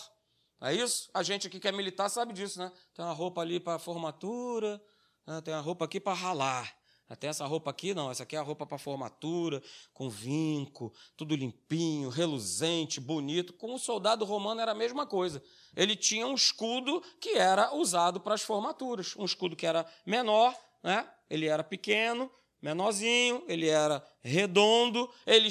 É 0.61 0.73
isso? 0.73 1.09
A 1.13 1.21
gente 1.21 1.47
aqui 1.47 1.59
que 1.59 1.67
é 1.67 1.71
militar 1.71 2.09
sabe 2.09 2.33
disso, 2.33 2.59
né? 2.59 2.71
Tem 2.93 3.03
uma 3.03 3.13
roupa 3.13 3.41
ali 3.41 3.59
para 3.59 3.77
formatura, 3.77 4.81
né? 5.27 5.41
tem 5.41 5.53
uma 5.53 5.61
roupa 5.61 5.85
aqui 5.85 5.99
para 5.99 6.13
ralar. 6.13 6.73
Até 7.07 7.27
essa 7.27 7.45
roupa 7.45 7.69
aqui, 7.69 7.93
não, 7.93 8.09
essa 8.09 8.23
aqui 8.23 8.35
é 8.35 8.39
a 8.39 8.41
roupa 8.41 8.65
para 8.65 8.79
formatura, 8.79 9.61
com 9.93 10.09
vinco, 10.09 10.91
tudo 11.15 11.35
limpinho, 11.35 12.09
reluzente, 12.09 12.99
bonito. 12.99 13.53
Com 13.53 13.75
o 13.75 13.79
soldado 13.79 14.25
romano 14.25 14.59
era 14.59 14.71
a 14.71 14.75
mesma 14.75 15.05
coisa. 15.05 15.41
Ele 15.75 15.95
tinha 15.95 16.25
um 16.25 16.33
escudo 16.33 17.03
que 17.21 17.37
era 17.37 17.75
usado 17.75 18.19
para 18.19 18.33
as 18.33 18.41
formaturas. 18.41 19.15
Um 19.17 19.25
escudo 19.25 19.55
que 19.55 19.67
era 19.67 19.85
menor, 20.03 20.55
né? 20.83 21.07
ele 21.29 21.45
era 21.45 21.63
pequeno, 21.63 22.31
menorzinho, 22.59 23.43
ele 23.47 23.69
era 23.69 24.03
redondo, 24.21 25.07
ele, 25.27 25.49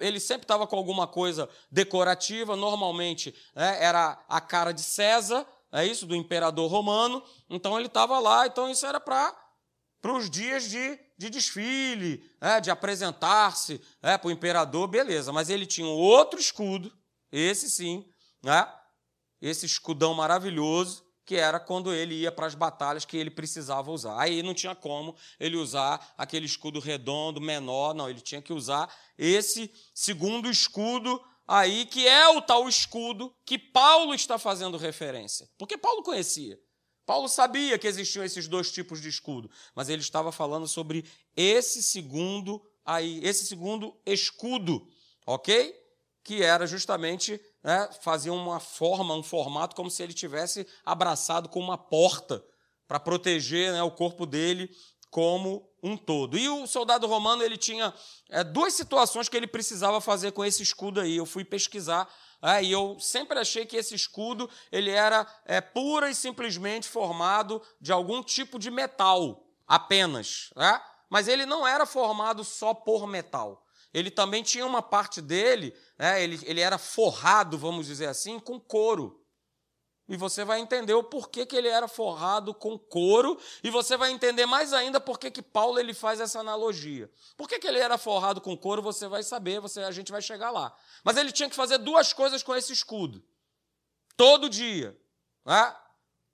ele 0.00 0.18
sempre 0.18 0.44
estava 0.44 0.66
com 0.66 0.76
alguma 0.76 1.06
coisa 1.06 1.50
decorativa, 1.70 2.56
normalmente 2.56 3.34
né? 3.54 3.76
era 3.78 4.24
a 4.26 4.40
cara 4.40 4.72
de 4.72 4.80
César, 4.80 5.46
é 5.70 5.84
isso, 5.84 6.06
do 6.06 6.16
imperador 6.16 6.70
romano. 6.70 7.22
Então 7.50 7.76
ele 7.76 7.88
estava 7.88 8.18
lá, 8.20 8.46
então 8.46 8.70
isso 8.70 8.86
era 8.86 8.98
para 8.98 9.43
para 10.04 10.18
os 10.18 10.28
dias 10.28 10.68
de, 10.68 11.00
de 11.16 11.30
desfile, 11.30 12.30
é, 12.38 12.60
de 12.60 12.70
apresentar-se 12.70 13.80
é, 14.02 14.18
para 14.18 14.28
o 14.28 14.30
imperador, 14.30 14.86
beleza. 14.86 15.32
Mas 15.32 15.48
ele 15.48 15.64
tinha 15.64 15.86
um 15.86 15.96
outro 15.96 16.38
escudo, 16.38 16.92
esse 17.32 17.70
sim, 17.70 18.06
né, 18.42 18.70
esse 19.40 19.64
escudão 19.64 20.12
maravilhoso, 20.12 21.02
que 21.24 21.36
era 21.36 21.58
quando 21.58 21.90
ele 21.90 22.16
ia 22.16 22.30
para 22.30 22.44
as 22.44 22.54
batalhas 22.54 23.06
que 23.06 23.16
ele 23.16 23.30
precisava 23.30 23.90
usar. 23.90 24.20
Aí 24.20 24.42
não 24.42 24.52
tinha 24.52 24.74
como 24.74 25.16
ele 25.40 25.56
usar 25.56 26.12
aquele 26.18 26.44
escudo 26.44 26.80
redondo, 26.80 27.40
menor, 27.40 27.94
não, 27.94 28.10
ele 28.10 28.20
tinha 28.20 28.42
que 28.42 28.52
usar 28.52 28.94
esse 29.16 29.72
segundo 29.94 30.50
escudo 30.50 31.18
aí, 31.48 31.86
que 31.86 32.06
é 32.06 32.28
o 32.28 32.42
tal 32.42 32.68
escudo 32.68 33.34
que 33.46 33.58
Paulo 33.58 34.12
está 34.12 34.38
fazendo 34.38 34.76
referência. 34.76 35.48
Porque 35.56 35.78
Paulo 35.78 36.02
conhecia. 36.02 36.60
Paulo 37.06 37.28
sabia 37.28 37.78
que 37.78 37.86
existiam 37.86 38.24
esses 38.24 38.48
dois 38.48 38.70
tipos 38.70 39.00
de 39.00 39.08
escudo, 39.08 39.50
mas 39.74 39.88
ele 39.88 40.02
estava 40.02 40.32
falando 40.32 40.66
sobre 40.66 41.04
esse 41.36 41.82
segundo 41.82 42.62
aí, 42.84 43.20
esse 43.22 43.46
segundo 43.46 43.94
escudo, 44.06 44.86
ok? 45.26 45.74
Que 46.22 46.42
era 46.42 46.66
justamente 46.66 47.40
né, 47.62 47.88
fazia 48.00 48.32
uma 48.32 48.58
forma, 48.58 49.14
um 49.14 49.22
formato 49.22 49.76
como 49.76 49.90
se 49.90 50.02
ele 50.02 50.14
tivesse 50.14 50.66
abraçado 50.84 51.48
com 51.48 51.60
uma 51.60 51.76
porta 51.76 52.44
para 52.86 53.00
proteger 53.00 53.72
né, 53.72 53.82
o 53.82 53.90
corpo 53.90 54.24
dele 54.26 54.70
como 55.10 55.70
um 55.82 55.96
todo. 55.96 56.36
E 56.36 56.48
o 56.48 56.66
soldado 56.66 57.06
romano 57.06 57.42
ele 57.42 57.56
tinha 57.56 57.94
é, 58.30 58.42
duas 58.42 58.72
situações 58.72 59.28
que 59.28 59.36
ele 59.36 59.46
precisava 59.46 60.00
fazer 60.00 60.32
com 60.32 60.44
esse 60.44 60.62
escudo 60.62 61.00
aí. 61.00 61.16
Eu 61.16 61.26
fui 61.26 61.44
pesquisar 61.44 62.08
é, 62.44 62.62
e 62.62 62.70
eu 62.70 62.98
sempre 63.00 63.38
achei 63.38 63.64
que 63.64 63.74
esse 63.74 63.94
escudo 63.94 64.50
ele 64.70 64.90
era 64.90 65.26
é, 65.46 65.62
pura 65.62 66.10
e 66.10 66.14
simplesmente 66.14 66.86
formado 66.86 67.62
de 67.80 67.90
algum 67.90 68.22
tipo 68.22 68.58
de 68.58 68.70
metal, 68.70 69.46
apenas. 69.66 70.50
Né? 70.54 70.78
Mas 71.08 71.26
ele 71.26 71.46
não 71.46 71.66
era 71.66 71.86
formado 71.86 72.44
só 72.44 72.74
por 72.74 73.06
metal. 73.06 73.64
Ele 73.94 74.10
também 74.10 74.42
tinha 74.42 74.66
uma 74.66 74.82
parte 74.82 75.22
dele, 75.22 75.74
né, 75.98 76.22
ele, 76.22 76.38
ele 76.44 76.60
era 76.60 76.76
forrado, 76.76 77.56
vamos 77.56 77.86
dizer 77.86 78.08
assim, 78.08 78.38
com 78.38 78.60
couro. 78.60 79.23
E 80.08 80.16
você 80.16 80.44
vai 80.44 80.60
entender 80.60 80.92
o 80.92 81.02
porquê 81.02 81.46
que 81.46 81.56
ele 81.56 81.68
era 81.68 81.88
forrado 81.88 82.52
com 82.52 82.78
couro, 82.78 83.38
e 83.62 83.70
você 83.70 83.96
vai 83.96 84.10
entender 84.10 84.44
mais 84.44 84.72
ainda 84.72 85.00
por 85.00 85.18
que 85.18 85.40
Paulo 85.40 85.78
ele 85.78 85.94
faz 85.94 86.20
essa 86.20 86.40
analogia. 86.40 87.10
Por 87.36 87.48
que, 87.48 87.58
que 87.58 87.66
ele 87.66 87.78
era 87.78 87.96
forrado 87.96 88.40
com 88.40 88.56
couro, 88.56 88.82
você 88.82 89.08
vai 89.08 89.22
saber, 89.22 89.60
você, 89.60 89.80
a 89.80 89.90
gente 89.90 90.12
vai 90.12 90.20
chegar 90.20 90.50
lá. 90.50 90.76
Mas 91.02 91.16
ele 91.16 91.32
tinha 91.32 91.48
que 91.48 91.56
fazer 91.56 91.78
duas 91.78 92.12
coisas 92.12 92.42
com 92.42 92.54
esse 92.54 92.72
escudo. 92.72 93.24
Todo 94.16 94.48
dia. 94.50 94.96
Né? 95.44 95.76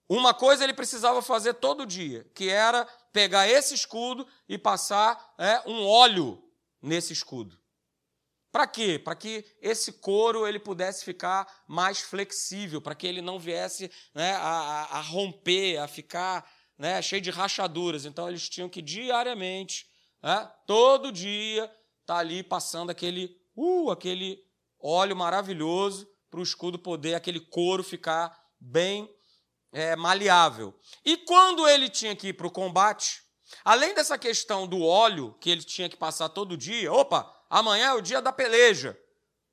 Uma 0.09 0.33
coisa 0.33 0.65
ele 0.65 0.73
precisava 0.73 1.21
fazer 1.21 1.53
todo 1.53 1.85
dia, 1.85 2.29
que 2.35 2.49
era 2.49 2.85
pegar 3.13 3.47
esse 3.47 3.73
escudo 3.73 4.27
e 4.49 4.57
passar 4.57 5.33
é, 5.37 5.61
um 5.65 5.87
óleo 5.87 6.43
nesse 6.81 7.13
escudo. 7.13 7.60
Para 8.51 8.67
quê? 8.67 8.99
Para 8.99 9.15
que 9.15 9.45
esse 9.61 9.93
couro 9.93 10.45
ele 10.45 10.59
pudesse 10.59 11.05
ficar 11.05 11.47
mais 11.67 12.01
flexível, 12.01 12.81
para 12.81 12.93
que 12.93 13.07
ele 13.07 13.21
não 13.21 13.39
viesse 13.39 13.89
né, 14.13 14.33
a, 14.33 14.97
a, 14.97 15.01
romper, 15.01 15.77
a 15.77 15.87
ficar 15.87 16.45
né, 16.77 17.01
cheio 17.01 17.21
de 17.21 17.31
rachaduras. 17.31 18.05
Então 18.05 18.27
eles 18.27 18.49
tinham 18.49 18.67
que 18.67 18.81
diariamente, 18.81 19.87
né, 20.21 20.51
todo 20.67 21.11
dia, 21.11 21.63
estar 21.63 22.15
tá 22.15 22.17
ali 22.17 22.43
passando 22.43 22.89
aquele, 22.89 23.37
uh, 23.55 23.89
aquele 23.89 24.43
óleo 24.79 25.15
maravilhoso 25.15 26.07
para 26.29 26.39
o 26.39 26.43
escudo 26.43 26.77
poder, 26.77 27.15
aquele 27.15 27.39
couro 27.39 27.83
ficar 27.83 28.37
bem 28.59 29.09
é, 29.71 29.95
maleável. 29.95 30.77
E 31.05 31.15
quando 31.17 31.67
ele 31.67 31.89
tinha 31.89 32.15
que 32.15 32.29
ir 32.29 32.33
para 32.33 32.47
o 32.47 32.51
combate, 32.51 33.21
além 33.63 33.93
dessa 33.93 34.17
questão 34.17 34.67
do 34.67 34.81
óleo 34.81 35.37
que 35.39 35.49
ele 35.49 35.63
tinha 35.63 35.87
que 35.87 35.95
passar 35.95 36.29
todo 36.29 36.57
dia, 36.57 36.91
opa, 36.91 37.33
amanhã 37.51 37.89
é 37.89 37.93
o 37.93 38.01
dia 38.01 38.21
da 38.21 38.31
peleja. 38.31 38.97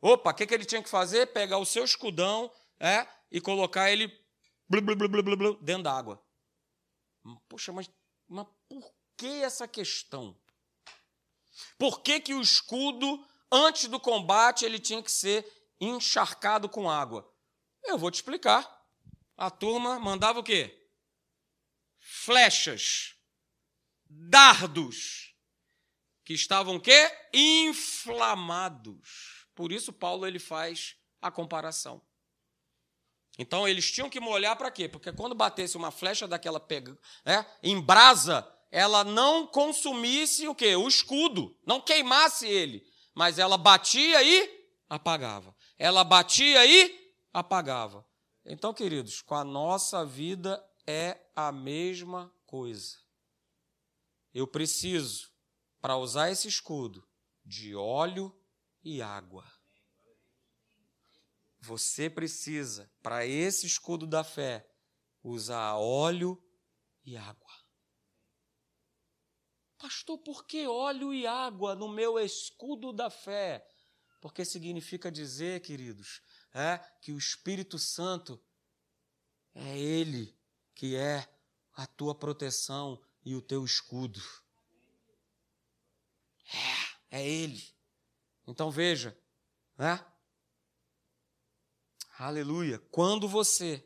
Opa, 0.01 0.31
o 0.31 0.35
que, 0.35 0.47
que 0.47 0.55
ele 0.55 0.65
tinha 0.65 0.83
que 0.83 0.89
fazer? 0.89 1.27
Pegar 1.27 1.59
o 1.59 1.67
seu 1.67 1.85
escudão 1.85 2.51
é, 2.79 3.07
e 3.31 3.41
colocar 3.41 3.91
ele 3.91 4.07
blu, 4.69 4.81
blu, 4.81 5.09
blu, 5.09 5.55
dentro 5.61 5.83
d'água. 5.83 6.25
Poxa, 7.49 7.73
mas, 7.73 7.91
mas 8.29 8.47
por 8.69 8.95
que 9.17 9.43
essa 9.43 9.67
questão? 9.67 10.39
Por 11.77 12.01
que, 12.01 12.21
que 12.21 12.35
o 12.35 12.41
escudo, 12.41 13.27
antes 13.51 13.89
do 13.89 13.99
combate, 13.99 14.65
ele 14.65 14.79
tinha 14.79 15.03
que 15.03 15.11
ser 15.11 15.45
encharcado 15.81 16.69
com 16.69 16.89
água? 16.89 17.29
Eu 17.83 17.99
vou 17.99 18.11
te 18.11 18.15
explicar. 18.15 18.65
A 19.37 19.51
turma 19.51 19.99
mandava 19.99 20.39
o 20.39 20.45
quê? 20.45 20.89
Flechas, 21.99 23.17
dardos 24.09 25.28
que 26.29 26.35
estavam 26.35 26.77
o 26.77 26.81
quê? 26.81 27.11
Inflamados. 27.33 28.99
Por 29.55 29.73
isso 29.73 29.95
Paulo 29.95 30.27
ele 30.27 30.39
faz 30.39 30.95
a 31.23 31.31
comparação. 31.31 32.03
Então 33.39 33.67
eles 33.67 33.91
tinham 33.91 34.11
que 34.11 34.21
molhar 34.21 34.55
para 34.55 34.71
quê? 34.71 34.91
Porque 34.91 35.11
quando 35.11 35.35
batesse 35.35 35.75
uma 35.75 35.91
flecha 35.91 36.29
daquela 36.29 36.61
pega, 36.61 36.95
né, 37.25 37.47
em 37.63 37.81
brasa, 37.81 38.47
ela 38.71 39.05
não 39.05 39.47
consumisse 39.47 40.47
o 40.47 40.55
quê? 40.55 40.77
O 40.77 40.87
escudo, 40.87 41.57
não 41.65 41.81
queimasse 41.81 42.47
ele, 42.47 42.87
mas 43.15 43.39
ela 43.39 43.57
batia 43.57 44.23
e 44.23 44.69
apagava. 44.87 45.57
Ela 45.79 46.05
batia 46.05 46.67
e 46.67 47.11
apagava. 47.33 48.05
Então, 48.45 48.75
queridos, 48.75 49.23
com 49.23 49.35
a 49.35 49.45
nossa 49.45 50.05
vida 50.05 50.63
é 50.87 51.19
a 51.35 51.51
mesma 51.51 52.31
coisa. 52.45 52.99
Eu 54.35 54.47
preciso 54.47 55.38
para 55.81 55.97
usar 55.97 56.31
esse 56.31 56.49
escudo 56.49 57.07
de 57.45 57.75
óleo 57.75 58.35
e 58.83 59.01
água. 59.01 59.45
Você 61.61 62.09
precisa, 62.09 62.91
para 63.03 63.27
esse 63.27 63.67
escudo 63.67 64.07
da 64.07 64.23
fé, 64.23 64.69
usar 65.23 65.77
óleo 65.77 66.43
e 67.05 67.17
água. 67.17 67.53
Pastor, 69.77 70.19
por 70.19 70.47
que 70.47 70.67
óleo 70.67 71.13
e 71.15 71.27
água 71.27 71.75
no 71.75 71.89
meu 71.89 72.19
escudo 72.19 72.93
da 72.93 73.11
fé? 73.11 73.67
Porque 74.21 74.45
significa 74.45 75.11
dizer, 75.11 75.61
queridos, 75.61 76.21
é 76.53 76.79
que 77.01 77.13
o 77.13 77.19
Espírito 77.19 77.79
Santo 77.79 78.43
é 79.55 79.79
Ele 79.79 80.39
que 80.79 80.95
é 80.95 81.29
a 81.75 81.89
tua 81.89 82.15
proteção 82.15 83.03
e 83.25 83.35
o 83.35 83.43
teu 83.43 83.65
escudo. 83.65 84.23
É, 87.11 87.19
é 87.19 87.29
Ele. 87.29 87.63
Então 88.47 88.71
veja, 88.71 89.17
né? 89.77 90.05
Aleluia. 92.19 92.79
Quando 92.91 93.29
você 93.29 93.85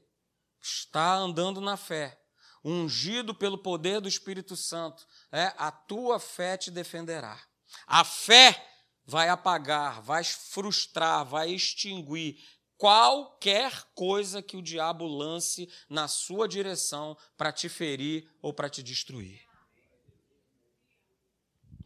está 0.61 1.15
andando 1.15 1.61
na 1.61 1.77
fé, 1.77 2.19
ungido 2.65 3.35
pelo 3.35 3.59
poder 3.59 4.01
do 4.01 4.09
Espírito 4.09 4.57
Santo, 4.57 5.07
é, 5.31 5.53
a 5.59 5.71
tua 5.71 6.19
fé 6.19 6.57
te 6.57 6.71
defenderá. 6.71 7.39
A 7.87 8.05
fé 8.05 8.69
vai 9.05 9.29
apagar, 9.29 10.01
vai 10.01 10.23
frustrar, 10.23 11.25
vai 11.25 11.51
extinguir 11.51 12.43
qualquer 12.77 13.85
coisa 13.95 14.43
que 14.43 14.57
o 14.57 14.63
diabo 14.63 15.07
lance 15.07 15.69
na 15.89 16.09
sua 16.09 16.49
direção 16.49 17.17
para 17.37 17.53
te 17.53 17.69
ferir 17.69 18.29
ou 18.41 18.53
para 18.53 18.71
te 18.71 18.83
destruir. 18.83 19.41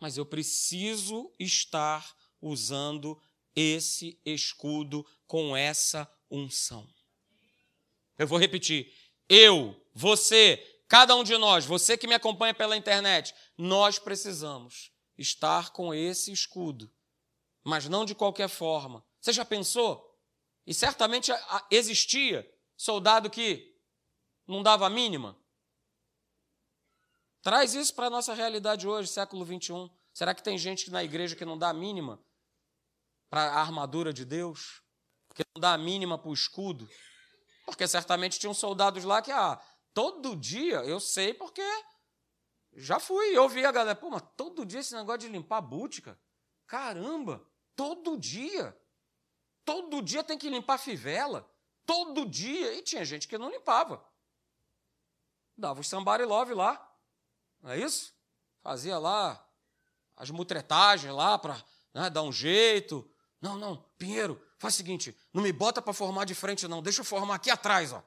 Mas 0.06 0.16
eu 0.16 0.24
preciso 0.24 1.32
estar 1.36 2.16
usando 2.40 3.20
esse 3.56 4.16
escudo 4.24 5.04
com 5.26 5.56
essa 5.56 6.08
unção. 6.30 6.88
Eu 8.16 8.28
vou 8.28 8.38
repetir. 8.38 8.94
Eu, 9.28 9.74
você, 9.92 10.64
cada 10.86 11.16
um 11.16 11.24
de 11.24 11.36
nós, 11.36 11.66
você 11.66 11.98
que 11.98 12.06
me 12.06 12.14
acompanha 12.14 12.54
pela 12.54 12.76
internet, 12.76 13.34
nós 13.58 13.98
precisamos 13.98 14.92
estar 15.18 15.70
com 15.70 15.92
esse 15.92 16.30
escudo, 16.30 16.88
mas 17.64 17.88
não 17.88 18.04
de 18.04 18.14
qualquer 18.14 18.48
forma. 18.48 19.04
Você 19.20 19.32
já 19.32 19.44
pensou? 19.44 20.16
E 20.64 20.72
certamente 20.72 21.32
existia 21.68 22.48
soldado 22.76 23.28
que 23.28 23.76
não 24.46 24.62
dava 24.62 24.86
a 24.86 24.90
mínima. 24.90 25.36
Traz 27.46 27.76
isso 27.76 27.94
para 27.94 28.08
a 28.08 28.10
nossa 28.10 28.34
realidade 28.34 28.88
hoje, 28.88 29.06
século 29.06 29.44
21. 29.44 29.88
Será 30.12 30.34
que 30.34 30.42
tem 30.42 30.58
gente 30.58 30.90
na 30.90 31.04
igreja 31.04 31.36
que 31.36 31.44
não 31.44 31.56
dá 31.56 31.68
a 31.68 31.72
mínima 31.72 32.20
para 33.30 33.42
a 33.42 33.60
armadura 33.60 34.12
de 34.12 34.24
Deus? 34.24 34.82
Que 35.32 35.44
não 35.54 35.60
dá 35.60 35.72
a 35.72 35.78
mínima 35.78 36.18
para 36.18 36.28
o 36.28 36.34
escudo? 36.34 36.90
Porque 37.64 37.86
certamente 37.86 38.40
tinham 38.40 38.52
soldados 38.52 39.04
lá 39.04 39.22
que, 39.22 39.30
ah, 39.30 39.62
todo 39.94 40.34
dia, 40.34 40.78
eu 40.78 40.98
sei 40.98 41.32
porque 41.32 41.62
já 42.72 42.98
fui, 42.98 43.26
eu 43.38 43.48
vi 43.48 43.64
a 43.64 43.70
galera, 43.70 43.94
pô, 43.94 44.10
mas 44.10 44.24
todo 44.36 44.66
dia 44.66 44.80
esse 44.80 44.96
negócio 44.96 45.20
de 45.20 45.28
limpar 45.28 45.58
a 45.58 45.60
bútica. 45.60 46.20
Caramba, 46.66 47.48
todo 47.76 48.18
dia. 48.18 48.76
Todo 49.64 50.02
dia 50.02 50.24
tem 50.24 50.36
que 50.36 50.50
limpar 50.50 50.74
a 50.74 50.78
fivela. 50.78 51.48
Todo 51.86 52.28
dia. 52.28 52.74
E 52.74 52.82
tinha 52.82 53.04
gente 53.04 53.28
que 53.28 53.38
não 53.38 53.52
limpava. 53.52 54.04
Dava 55.56 55.78
os 55.78 55.86
somebody 55.86 56.24
love 56.24 56.52
lá. 56.52 56.85
Não 57.62 57.70
é 57.70 57.78
isso? 57.78 58.14
Fazia 58.62 58.98
lá 58.98 59.44
as 60.16 60.30
mutretagens 60.30 61.12
lá 61.12 61.38
para 61.38 61.62
né, 61.92 62.10
dar 62.10 62.22
um 62.22 62.32
jeito. 62.32 63.08
Não, 63.40 63.56
não, 63.56 63.76
Pinheiro, 63.98 64.42
faz 64.58 64.74
o 64.74 64.76
seguinte, 64.76 65.16
não 65.32 65.42
me 65.42 65.52
bota 65.52 65.82
para 65.82 65.92
formar 65.92 66.24
de 66.24 66.34
frente, 66.34 66.66
não. 66.66 66.82
Deixa 66.82 67.00
eu 67.00 67.04
formar 67.04 67.36
aqui 67.36 67.50
atrás, 67.50 67.92
ó. 67.92 68.02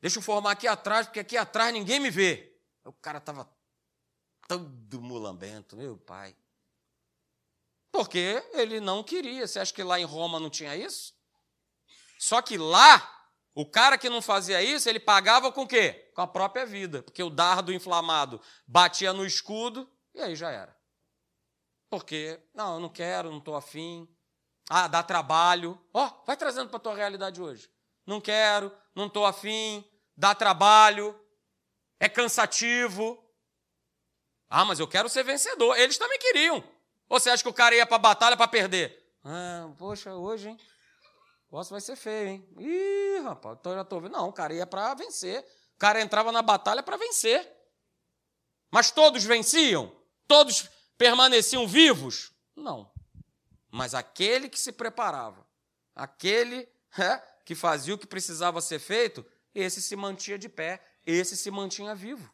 Deixa 0.00 0.18
eu 0.18 0.22
formar 0.22 0.52
aqui 0.52 0.68
atrás, 0.68 1.06
porque 1.06 1.20
aqui 1.20 1.36
atrás 1.36 1.72
ninguém 1.72 1.98
me 1.98 2.10
vê. 2.10 2.56
O 2.84 2.92
cara 2.92 3.18
estava 3.18 3.50
todo 4.46 5.00
mulambento, 5.00 5.76
meu 5.76 5.96
pai. 5.96 6.36
Porque 7.90 8.42
ele 8.52 8.80
não 8.80 9.02
queria. 9.02 9.46
Você 9.46 9.58
acha 9.58 9.72
que 9.72 9.82
lá 9.82 9.98
em 9.98 10.04
Roma 10.04 10.38
não 10.38 10.48
tinha 10.48 10.76
isso? 10.76 11.14
Só 12.18 12.40
que 12.40 12.56
lá, 12.56 13.17
o 13.58 13.66
cara 13.66 13.98
que 13.98 14.08
não 14.08 14.22
fazia 14.22 14.62
isso, 14.62 14.88
ele 14.88 15.00
pagava 15.00 15.50
com 15.50 15.62
o 15.62 15.66
quê? 15.66 16.12
Com 16.14 16.20
a 16.20 16.28
própria 16.28 16.64
vida. 16.64 17.02
Porque 17.02 17.20
o 17.20 17.28
dardo 17.28 17.72
inflamado 17.72 18.40
batia 18.64 19.12
no 19.12 19.26
escudo 19.26 19.90
e 20.14 20.20
aí 20.20 20.36
já 20.36 20.48
era. 20.48 20.78
Porque, 21.90 22.40
não, 22.54 22.74
eu 22.74 22.80
não 22.80 22.88
quero, 22.88 23.32
não 23.32 23.38
estou 23.38 23.56
afim. 23.56 24.08
Ah, 24.70 24.86
dá 24.86 25.02
trabalho. 25.02 25.76
Ó, 25.92 26.06
oh, 26.06 26.24
vai 26.24 26.36
trazendo 26.36 26.68
para 26.68 26.76
a 26.76 26.80
tua 26.80 26.94
realidade 26.94 27.42
hoje. 27.42 27.68
Não 28.06 28.20
quero, 28.20 28.72
não 28.94 29.06
estou 29.06 29.26
afim, 29.26 29.84
dá 30.16 30.36
trabalho, 30.36 31.20
é 31.98 32.08
cansativo. 32.08 33.20
Ah, 34.48 34.64
mas 34.64 34.78
eu 34.78 34.86
quero 34.86 35.08
ser 35.08 35.24
vencedor. 35.24 35.76
Eles 35.76 35.98
também 35.98 36.20
queriam. 36.20 36.62
Ou 37.08 37.18
você 37.18 37.28
acha 37.28 37.42
que 37.42 37.48
o 37.48 37.52
cara 37.52 37.74
ia 37.74 37.84
para 37.84 37.96
a 37.96 37.98
batalha 37.98 38.36
para 38.36 38.46
perder? 38.46 39.04
Ah, 39.24 39.68
poxa, 39.76 40.14
hoje, 40.14 40.50
hein? 40.50 40.60
Negócio 41.50 41.70
vai 41.70 41.80
ser 41.80 41.96
feio, 41.96 42.28
hein? 42.28 42.48
Ih, 42.58 43.20
rapaz, 43.22 43.56
então 43.58 43.74
já 43.74 43.80
estou 43.80 44.00
vendo. 44.00 44.12
Não, 44.12 44.28
o 44.28 44.32
cara 44.32 44.52
ia 44.52 44.66
para 44.66 44.92
vencer. 44.94 45.40
O 45.74 45.78
cara 45.78 46.00
entrava 46.00 46.30
na 46.30 46.42
batalha 46.42 46.82
para 46.82 46.98
vencer. 46.98 47.50
Mas 48.70 48.90
todos 48.90 49.24
venciam? 49.24 49.90
Todos 50.26 50.68
permaneciam 50.98 51.66
vivos? 51.66 52.32
Não. 52.54 52.92
Mas 53.70 53.94
aquele 53.94 54.48
que 54.48 54.60
se 54.60 54.72
preparava, 54.72 55.46
aquele 55.94 56.68
é, 56.98 57.16
que 57.46 57.54
fazia 57.54 57.94
o 57.94 57.98
que 57.98 58.06
precisava 58.06 58.60
ser 58.60 58.78
feito, 58.78 59.24
esse 59.54 59.80
se 59.80 59.96
mantinha 59.96 60.38
de 60.38 60.50
pé, 60.50 60.84
esse 61.06 61.34
se 61.34 61.50
mantinha 61.50 61.94
vivo. 61.94 62.30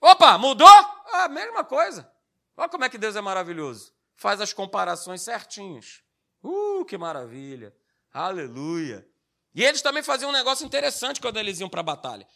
Opa, 0.00 0.36
mudou? 0.36 0.68
A 1.14 1.28
mesma 1.28 1.64
coisa. 1.64 2.10
Olha 2.54 2.68
como 2.68 2.84
é 2.84 2.90
que 2.90 2.98
Deus 2.98 3.16
é 3.16 3.20
maravilhoso. 3.22 3.92
Faz 4.14 4.40
as 4.40 4.52
comparações 4.52 5.22
certinhas. 5.22 6.02
Uh, 6.42 6.84
que 6.84 6.98
maravilha. 6.98 7.74
Aleluia. 8.16 9.06
E 9.54 9.62
eles 9.62 9.82
também 9.82 10.02
faziam 10.02 10.30
um 10.30 10.32
negócio 10.32 10.64
interessante 10.64 11.20
quando 11.20 11.36
eles 11.36 11.60
iam 11.60 11.68
para 11.68 11.80
a 11.80 11.84
batalha. 11.84 12.26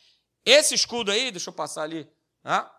Esse 0.44 0.74
escudo 0.74 1.10
aí, 1.10 1.30
deixa 1.30 1.48
eu 1.48 1.54
passar 1.54 1.84
ali. 1.84 2.06
Ah, 2.44 2.70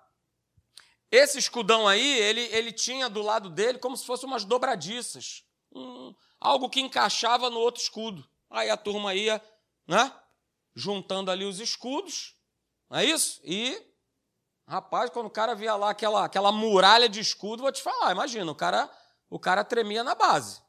esse 1.09 1.39
escudão 1.39 1.87
aí, 1.87 2.19
ele, 2.19 2.41
ele 2.51 2.71
tinha 2.71 3.09
do 3.09 3.23
lado 3.23 3.49
dele 3.49 3.79
como 3.79 3.97
se 3.97 4.05
fossem 4.05 4.27
umas 4.27 4.45
dobradiças. 4.45 5.43
Um, 5.71 6.13
algo 6.39 6.69
que 6.69 6.79
encaixava 6.79 7.49
no 7.49 7.57
outro 7.57 7.81
escudo. 7.81 8.23
Aí 8.51 8.69
a 8.69 8.77
turma 8.77 9.15
ia, 9.15 9.41
né? 9.87 10.13
Juntando 10.75 11.31
ali 11.31 11.43
os 11.43 11.59
escudos, 11.59 12.35
não 12.87 12.99
é 12.99 13.05
isso? 13.05 13.41
E 13.43 13.83
Rapaz, 14.67 15.09
quando 15.09 15.25
o 15.25 15.31
cara 15.31 15.55
via 15.55 15.75
lá 15.75 15.89
aquela, 15.89 16.23
aquela 16.23 16.51
muralha 16.51 17.09
de 17.09 17.19
escudo, 17.19 17.63
vou 17.63 17.71
te 17.71 17.81
falar, 17.81 18.11
imagina, 18.11 18.49
o 18.49 18.55
cara, 18.55 18.89
o 19.27 19.39
cara 19.39 19.63
tremia 19.63 20.03
na 20.03 20.13
base. 20.13 20.61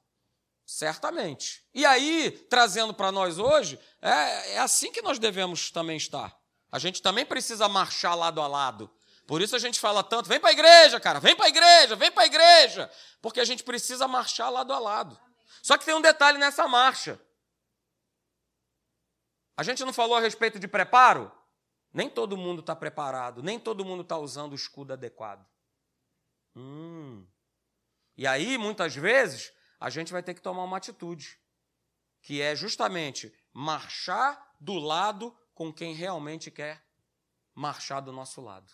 Certamente. 0.65 1.65
E 1.75 1.85
aí, 1.85 2.31
trazendo 2.49 2.95
para 2.95 3.13
nós 3.13 3.39
hoje, 3.39 3.79
é, 4.01 4.55
é 4.55 4.59
assim 4.59 4.93
que 4.93 5.03
nós 5.03 5.19
devemos 5.19 5.71
também 5.71 5.97
estar. 5.97 6.37
A 6.71 6.79
gente 6.79 7.03
também 7.03 7.27
precisa 7.27 7.69
marchar 7.69 8.17
lado 8.17 8.41
a 8.41 8.47
lado. 8.47 8.91
Por 9.27 9.41
isso 9.41 9.55
a 9.55 9.59
gente 9.59 9.79
fala 9.79 10.03
tanto, 10.03 10.29
vem 10.29 10.41
para 10.41 10.51
a 10.51 10.53
igreja, 10.53 10.99
cara, 10.99 11.21
vem 11.21 11.37
para 11.37 11.47
a 11.47 11.49
igreja, 11.49 11.97
vem 11.97 12.11
para 12.11 12.23
a 12.23 12.27
igreja. 12.27 12.91
Porque 13.21 13.41
a 13.41 13.45
gente 13.45 13.63
precisa 13.63 14.09
marchar 14.09 14.51
lado 14.51 14.73
a 14.73 14.79
lado. 14.79 15.19
Só 15.63 15.77
que 15.77 15.85
tem 15.85 15.95
um 15.95 16.01
detalhe 16.01 16.39
nessa 16.39 16.67
marcha. 16.67 17.21
A 19.57 19.63
gente 19.63 19.85
não 19.85 19.93
falou 19.93 20.17
a 20.17 20.21
respeito 20.21 20.59
de 20.59 20.67
preparo? 20.67 21.31
Nem 21.93 22.09
todo 22.09 22.37
mundo 22.37 22.61
está 22.61 22.75
preparado, 22.75 23.43
nem 23.43 23.59
todo 23.61 23.85
mundo 23.85 24.03
está 24.03 24.17
usando 24.17 24.53
o 24.53 24.57
escudo 24.57 24.95
adequado. 24.95 25.47
Hum. 26.57 27.27
E 28.17 28.27
aí, 28.27 28.57
muitas 28.57 28.95
vezes, 28.97 29.53
a 29.83 29.91
gente 29.91 30.13
vai 30.13 30.23
ter 30.23 30.33
que 30.33 30.41
tomar 30.41 30.63
uma 30.63 30.77
atitude, 30.77 31.41
que 32.21 32.41
é 32.41 32.55
justamente 32.55 33.37
marchar 33.53 34.55
do 34.61 34.75
lado 34.75 35.37
com 35.53 35.73
quem 35.73 35.93
realmente 35.93 36.53
quer 36.53 36.87
marchar 37.53 38.01
do 38.01 38.13
nosso 38.13 38.41
lado. 38.41 38.73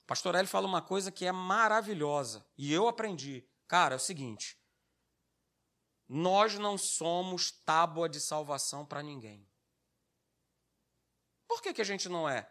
O 0.00 0.06
pastor 0.06 0.34
Hélio 0.34 0.48
fala 0.48 0.66
uma 0.66 0.80
coisa 0.80 1.12
que 1.12 1.26
é 1.26 1.32
maravilhosa, 1.32 2.48
e 2.56 2.72
eu 2.72 2.88
aprendi. 2.88 3.46
Cara, 3.66 3.94
é 3.94 3.96
o 3.96 4.00
seguinte: 4.00 4.58
nós 6.08 6.54
não 6.54 6.78
somos 6.78 7.50
tábua 7.50 8.08
de 8.08 8.18
salvação 8.18 8.86
para 8.86 9.02
ninguém. 9.02 9.46
Por 11.46 11.60
que, 11.60 11.74
que 11.74 11.82
a 11.82 11.84
gente 11.84 12.08
não 12.08 12.26
é? 12.26 12.50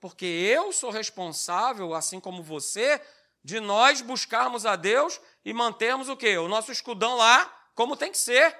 Porque 0.00 0.26
eu 0.26 0.70
sou 0.70 0.90
responsável, 0.90 1.94
assim 1.94 2.20
como 2.20 2.42
você, 2.42 3.02
de 3.42 3.58
nós 3.58 4.02
buscarmos 4.02 4.66
a 4.66 4.76
Deus 4.76 5.18
e 5.46 5.52
mantermos 5.52 6.08
o 6.08 6.16
quê? 6.16 6.36
O 6.38 6.48
nosso 6.48 6.72
escudão 6.72 7.14
lá 7.14 7.46
como 7.72 7.96
tem 7.96 8.10
que 8.10 8.18
ser. 8.18 8.58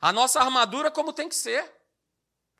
A 0.00 0.12
nossa 0.12 0.38
armadura 0.38 0.88
como 0.88 1.12
tem 1.12 1.28
que 1.28 1.34
ser. 1.34 1.68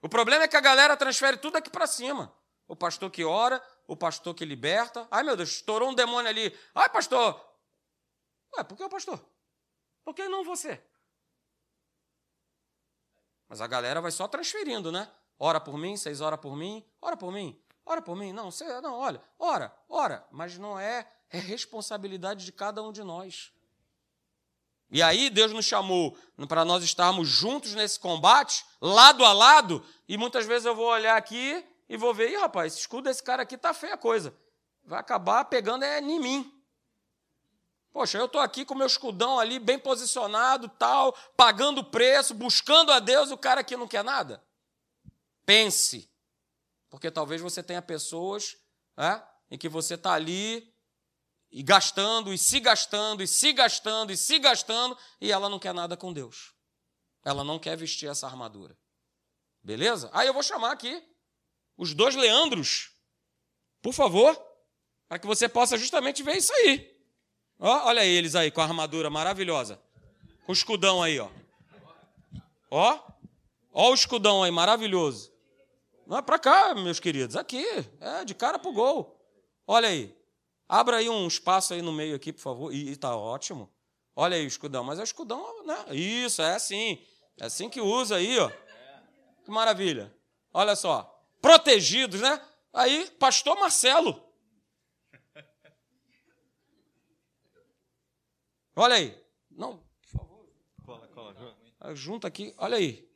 O 0.03 0.09
problema 0.09 0.43
é 0.43 0.49
que 0.49 0.57
a 0.57 0.61
galera 0.61 0.97
transfere 0.97 1.37
tudo 1.37 1.57
aqui 1.57 1.71
para 1.71 1.87
cima. 1.87 2.35
O 2.67 2.75
pastor 2.75 3.09
que 3.13 3.25
ora, 3.25 3.63
o 3.87 3.97
pastor 3.97 4.35
que 4.35 4.45
liberta. 4.45 5.07
Ai, 5.09 5.23
meu 5.23 5.37
Deus, 5.37 5.51
estourou 5.51 5.89
um 5.89 5.95
demônio 5.95 6.29
ali. 6.29 6.53
Ai, 6.75 6.89
pastor. 6.89 7.41
Ué, 8.57 8.65
por 8.65 8.77
que 8.77 8.83
o 8.83 8.89
pastor? 8.89 9.25
Por 10.03 10.15
que 10.15 10.29
não 10.29 10.43
você? 10.43 10.83
Mas 13.49 13.61
a 13.61 13.69
galera 13.69 14.01
vai 14.01 14.11
só 14.11 14.27
transferindo, 14.27 14.91
né? 14.91 15.09
Ora 15.39 15.61
por 15.61 15.79
mim, 15.79 15.97
vocês 15.97 16.21
ora 16.21 16.37
por 16.37 16.57
mim, 16.57 16.85
ora 17.01 17.17
por 17.17 17.33
mim, 17.33 17.57
ora 17.87 18.03
por 18.03 18.17
mim. 18.17 18.33
Não, 18.33 18.51
você, 18.51 18.81
não, 18.81 18.99
olha, 18.99 19.23
ora, 19.39 19.73
ora, 19.89 20.27
mas 20.33 20.59
não 20.59 20.77
é, 20.77 21.09
é 21.31 21.39
responsabilidade 21.39 22.45
de 22.45 22.51
cada 22.51 22.83
um 22.83 22.91
de 22.91 23.05
nós. 23.05 23.53
E 24.91 25.03
aí 25.03 25.31
Deus 25.31 25.53
nos 25.53 25.65
chamou 25.65 26.17
para 26.49 26.65
nós 26.65 26.83
estarmos 26.83 27.29
juntos 27.29 27.75
nesse 27.75 27.99
combate, 27.99 28.65
lado 28.81 29.25
a 29.25 29.33
lado, 29.33 29.85
e 30.09 30.17
muitas 30.17 30.47
vezes 30.47 30.67
eu 30.67 30.75
vou 30.75 30.87
olhar 30.87 31.17
aqui 31.17 31.65
e 31.89 31.97
vou 31.97 32.13
ver, 32.13 32.31
Ih, 32.31 32.37
rapaz, 32.37 32.73
esse 32.73 32.81
escudo 32.83 33.05
desse 33.05 33.23
cara 33.23 33.43
aqui 33.43 33.57
tá 33.57 33.73
feia 33.73 33.95
a 33.95 33.99
coisa. 33.99 34.37
Vai 34.85 34.99
acabar 34.99 35.45
pegando 35.45 35.85
é 35.85 36.01
em 36.01 36.19
mim. 36.19 36.61
Poxa, 37.93 38.19
eu 38.19 38.27
estou 38.27 38.41
aqui 38.41 38.65
com 38.65 38.75
meu 38.75 38.87
escudão 38.87 39.39
ali, 39.39 39.59
bem 39.59 39.79
posicionado, 39.79 40.69
tal, 40.69 41.13
pagando 41.37 41.85
preço, 41.85 42.35
buscando 42.35 42.93
a 42.93 43.01
Deus, 43.01 43.31
o 43.31 43.39
cara 43.39 43.61
aqui 43.61 43.77
não 43.77 43.89
quer 43.89 44.05
nada. 44.05 44.43
Pense, 45.45 46.09
porque 46.89 47.11
talvez 47.11 47.41
você 47.41 47.63
tenha 47.63 47.83
pessoas 47.83 48.57
é, 48.97 49.21
em 49.51 49.59
que 49.59 49.69
você 49.69 49.95
está 49.95 50.13
ali 50.13 50.70
e 51.51 51.63
gastando, 51.63 52.33
e 52.33 52.39
se 52.39 52.61
gastando, 52.61 53.23
e 53.23 53.27
se 53.27 53.53
gastando, 53.53 54.13
e 54.13 54.17
se 54.17 54.39
gastando, 54.39 54.97
e 55.21 55.33
ela 55.33 55.49
não 55.49 55.59
quer 55.59 55.75
nada 55.75 55.97
com 55.97 56.13
Deus. 56.13 56.55
Ela 57.25 57.43
não 57.43 57.59
quer 57.59 57.77
vestir 57.77 58.09
essa 58.09 58.27
armadura. 58.27 58.79
Beleza? 59.63 60.09
Aí 60.13 60.27
eu 60.27 60.33
vou 60.33 60.43
chamar 60.43 60.73
aqui 60.73 61.03
os 61.77 61.93
dois 61.93 62.15
Leandros, 62.15 62.93
por 63.83 63.93
favor, 63.93 64.41
para 65.09 65.19
que 65.19 65.27
você 65.27 65.49
possa 65.49 65.77
justamente 65.77 66.23
ver 66.23 66.37
isso 66.37 66.53
aí. 66.53 66.89
Ó, 67.59 67.89
olha 67.89 68.05
eles 68.05 68.35
aí 68.35 68.51
com 68.51 68.61
a 68.61 68.65
armadura 68.65 69.11
maravilhosa. 69.11 69.81
Com 70.47 70.53
o 70.53 70.55
escudão 70.55 71.03
aí, 71.03 71.19
ó. 71.19 71.29
Ó, 72.71 72.99
ó 73.73 73.91
o 73.91 73.95
escudão 73.95 74.43
aí, 74.43 74.51
maravilhoso. 74.51 75.33
Não 76.07 76.17
é 76.17 76.23
para 76.23 76.39
cá, 76.39 76.75
meus 76.75 77.01
queridos, 77.01 77.37
aqui, 77.37 77.65
é 78.01 78.25
de 78.25 78.35
cara 78.35 78.59
pro 78.59 78.73
gol. 78.73 79.21
Olha 79.67 79.89
aí. 79.89 80.20
Abra 80.73 80.99
aí 80.99 81.11
um 81.11 81.27
espaço 81.27 81.75
aí 81.75 81.83
no 81.83 81.91
meio 81.91 82.15
aqui, 82.15 82.33
por 82.33 82.43
favor. 82.43 82.73
E 82.73 82.93
está 82.93 83.17
ótimo. 83.17 83.69
Olha 84.15 84.37
aí 84.37 84.45
o 84.45 84.47
escudão. 84.47 84.85
Mas 84.85 85.01
é 85.01 85.03
o 85.03 85.05
escudão, 85.05 85.67
né? 85.67 85.87
Isso, 85.97 86.41
é 86.41 86.55
assim. 86.55 87.05
É 87.37 87.47
assim 87.47 87.69
que 87.69 87.81
usa 87.81 88.15
aí, 88.15 88.39
ó. 88.39 88.49
Que 89.43 89.51
maravilha. 89.51 90.17
Olha 90.53 90.77
só. 90.77 91.03
Protegidos, 91.43 92.21
né? 92.21 92.41
Aí, 92.73 93.11
pastor 93.19 93.59
Marcelo. 93.59 94.25
Olha 98.77 98.95
aí. 98.95 99.21
Não, 99.51 99.79
por 100.03 100.09
favor. 100.09 100.49
Cola, 100.87 101.09
cola. 101.09 101.97
Junta 101.97 102.29
aqui. 102.29 102.55
Olha 102.57 102.77
aí. 102.77 103.11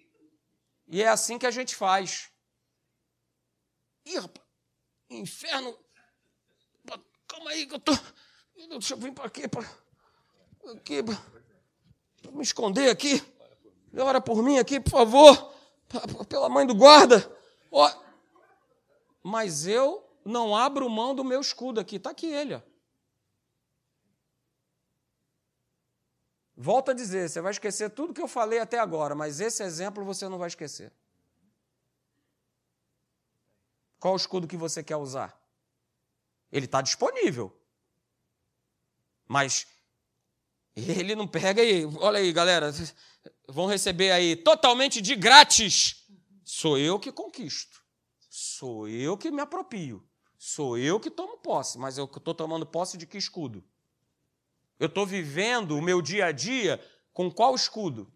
E 0.89 1.01
é 1.01 1.07
assim 1.07 1.39
que 1.39 1.47
a 1.47 1.53
gente 1.53 1.77
faz. 1.77 2.33
Ih, 4.05 4.19
rapaz. 4.19 4.45
Inferno 5.09 5.84
Calma 7.27 7.51
aí 7.51 7.67
que 7.67 7.75
eu 7.75 7.81
tô. 7.81 7.93
Deixa 8.69 8.95
eu 8.95 8.99
vir 8.99 9.13
para 9.13 9.27
aqui, 9.27 9.49
para. 9.49 9.69
Aqui, 10.77 11.03
para 11.03 12.33
me 12.33 12.43
esconder 12.43 12.91
aqui. 12.91 13.23
Ora 13.97 14.21
por 14.21 14.43
mim 14.43 14.59
aqui, 14.59 14.81
por 14.81 14.91
favor. 14.91 15.55
Pela 16.29 16.49
mãe 16.49 16.67
do 16.67 16.75
guarda. 16.75 17.31
Mas 19.23 19.67
eu 19.67 20.05
não 20.25 20.57
abro 20.57 20.89
mão 20.89 21.15
do 21.15 21.25
meu 21.25 21.41
escudo 21.41 21.81
aqui. 21.81 21.97
Está 21.97 22.11
aqui 22.11 22.27
ele, 22.27 22.55
ó. 22.55 22.61
Volto 26.57 26.93
a 26.93 26.95
dizer, 26.95 27.29
você 27.29 27.41
vai 27.41 27.51
esquecer 27.51 27.91
tudo 27.91 28.15
que 28.15 28.23
eu 28.23 28.29
falei 28.29 28.61
até 28.61 28.79
agora, 28.79 29.15
mas 29.15 29.41
esse 29.41 29.63
exemplo 29.63 30.05
você 30.05 30.29
não 30.29 30.39
vai 30.39 30.47
esquecer. 30.47 30.93
Qual 33.99 34.15
o 34.15 34.17
escudo 34.17 34.47
que 34.47 34.57
você 34.57 34.83
quer 34.83 34.97
usar? 34.97 35.37
Ele 36.55 36.67
está 36.67 36.81
disponível. 36.81 37.53
Mas 39.27 39.67
ele 40.77 41.17
não 41.17 41.27
pega 41.27 41.61
aí. 41.61 41.85
Olha 41.99 42.21
aí, 42.21 42.33
galera. 42.33 42.73
Vão 43.49 43.67
receber 43.67 44.13
aí 44.13 44.37
totalmente 44.37 45.01
de 45.01 45.17
grátis. 45.17 46.07
Sou 46.45 46.79
eu 46.79 46.97
que 47.01 47.11
conquisto. 47.11 47.83
Sou 48.31 48.89
eu 48.89 49.19
que 49.19 49.33
me 49.33 49.41
apropio. 49.43 50.09
Sou 50.39 50.79
eu 50.79 51.01
que 51.01 51.11
tomo 51.11 51.39
posse. 51.39 51.77
Mas 51.77 51.99
eu 51.99 52.05
estou 52.05 52.33
tomando 52.33 52.65
posse 52.65 52.97
de 52.97 53.05
que 53.05 53.19
escudo? 53.19 53.65
Eu 54.79 54.87
estou 54.87 55.05
vivendo 55.05 55.77
o 55.77 55.83
meu 55.83 56.01
dia 56.01 56.27
a 56.27 56.33
dia 56.33 56.81
com 57.13 57.33
qual 57.33 57.57
escudo? 57.57 58.13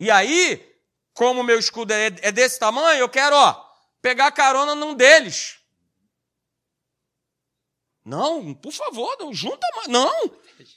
E 0.00 0.10
aí, 0.10 0.76
como 1.14 1.42
o 1.42 1.44
meu 1.44 1.58
escudo 1.58 1.92
é, 1.92 2.06
é 2.20 2.32
desse 2.32 2.58
tamanho, 2.58 2.98
eu 2.98 3.08
quero, 3.08 3.36
ó, 3.36 3.64
pegar 4.02 4.32
carona 4.32 4.74
num 4.74 4.92
deles. 4.92 5.60
Não, 8.06 8.54
por 8.54 8.70
favor, 8.70 9.16
não 9.18 9.34
junta 9.34 9.66
mais. 9.74 9.88
Não, 9.88 10.30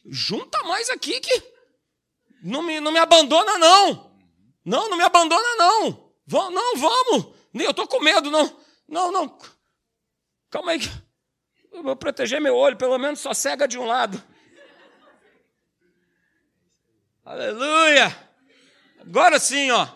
junta 0.07 0.63
mais 0.63 0.89
aqui 0.89 1.19
que 1.19 1.43
não 2.41 2.63
me, 2.63 2.79
não 2.79 2.91
me 2.91 2.97
abandona, 2.97 3.55
não. 3.59 4.11
Não, 4.65 4.89
não 4.89 4.97
me 4.97 5.03
abandona, 5.03 5.55
não. 5.55 6.11
Vamos, 6.25 6.53
não, 6.55 6.75
vamos. 6.75 7.35
Eu 7.53 7.69
estou 7.69 7.87
com 7.87 7.99
medo, 7.99 8.31
não. 8.31 8.59
Não, 8.87 9.11
não. 9.11 9.37
Calma 10.49 10.71
aí. 10.71 10.79
Eu 11.71 11.83
vou 11.83 11.95
proteger 11.95 12.41
meu 12.41 12.55
olho, 12.55 12.75
pelo 12.75 12.97
menos 12.97 13.19
só 13.19 13.31
cega 13.31 13.67
de 13.67 13.77
um 13.77 13.85
lado. 13.85 14.21
Aleluia! 17.23 18.31
Agora 19.01 19.37
sim, 19.39 19.69
ó. 19.69 19.87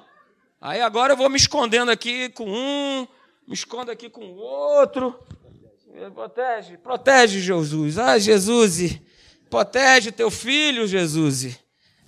Aí 0.61 0.81
agora 0.81 1.13
eu 1.13 1.17
vou 1.17 1.29
me 1.31 1.37
escondendo 1.37 1.89
aqui 1.89 2.29
com 2.29 2.47
um, 2.47 3.07
me 3.47 3.55
escondo 3.55 3.89
aqui 3.89 4.07
com 4.07 4.23
o 4.23 4.35
outro. 4.35 5.19
Protege, 5.93 6.77
protege, 6.77 7.39
Jesus. 7.39 7.99
Ah, 7.99 8.17
Jesus, 8.17 8.99
protege 9.47 10.11
teu 10.11 10.31
filho, 10.31 10.87
Jesus. 10.87 11.59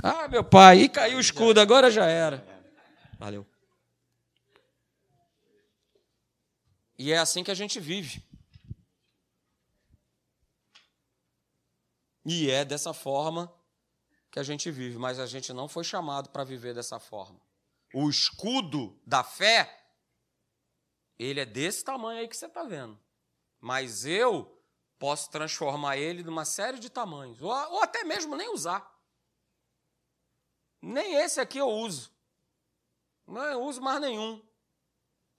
Ah, 0.01 0.27
meu 0.27 0.43
pai, 0.43 0.81
e 0.81 0.89
caiu 0.89 1.17
o 1.17 1.21
escudo, 1.21 1.59
agora 1.59 1.91
já 1.91 2.07
era. 2.07 2.43
Valeu. 3.19 3.45
E 6.97 7.11
é 7.11 7.17
assim 7.19 7.43
que 7.43 7.51
a 7.51 7.55
gente 7.55 7.79
vive. 7.79 8.23
E 12.25 12.49
é 12.49 12.65
dessa 12.65 12.91
forma 12.91 13.53
que 14.31 14.39
a 14.39 14.43
gente 14.43 14.71
vive, 14.71 14.97
mas 14.97 15.19
a 15.19 15.27
gente 15.27 15.53
não 15.53 15.67
foi 15.67 15.83
chamado 15.83 16.29
para 16.29 16.43
viver 16.43 16.73
dessa 16.73 16.99
forma. 16.99 17.39
O 17.93 18.09
escudo 18.09 18.99
da 19.05 19.23
fé, 19.23 19.71
ele 21.19 21.39
é 21.39 21.45
desse 21.45 21.83
tamanho 21.83 22.19
aí 22.19 22.27
que 22.27 22.35
você 22.35 22.47
está 22.47 22.63
vendo 22.63 23.04
mas 23.65 24.05
eu 24.05 24.61
posso 24.99 25.31
transformar 25.31 25.97
ele 25.97 26.21
numa 26.21 26.45
série 26.45 26.77
de 26.77 26.87
tamanhos, 26.87 27.41
ou, 27.41 27.49
ou 27.49 27.81
até 27.81 28.03
mesmo 28.03 28.35
nem 28.35 28.53
usar. 28.53 28.87
Nem 30.79 31.15
esse 31.15 31.39
aqui 31.41 31.57
eu 31.57 31.67
uso. 31.67 32.11
Não 33.25 33.63
uso 33.63 33.81
mais 33.81 33.99
nenhum. 33.99 34.39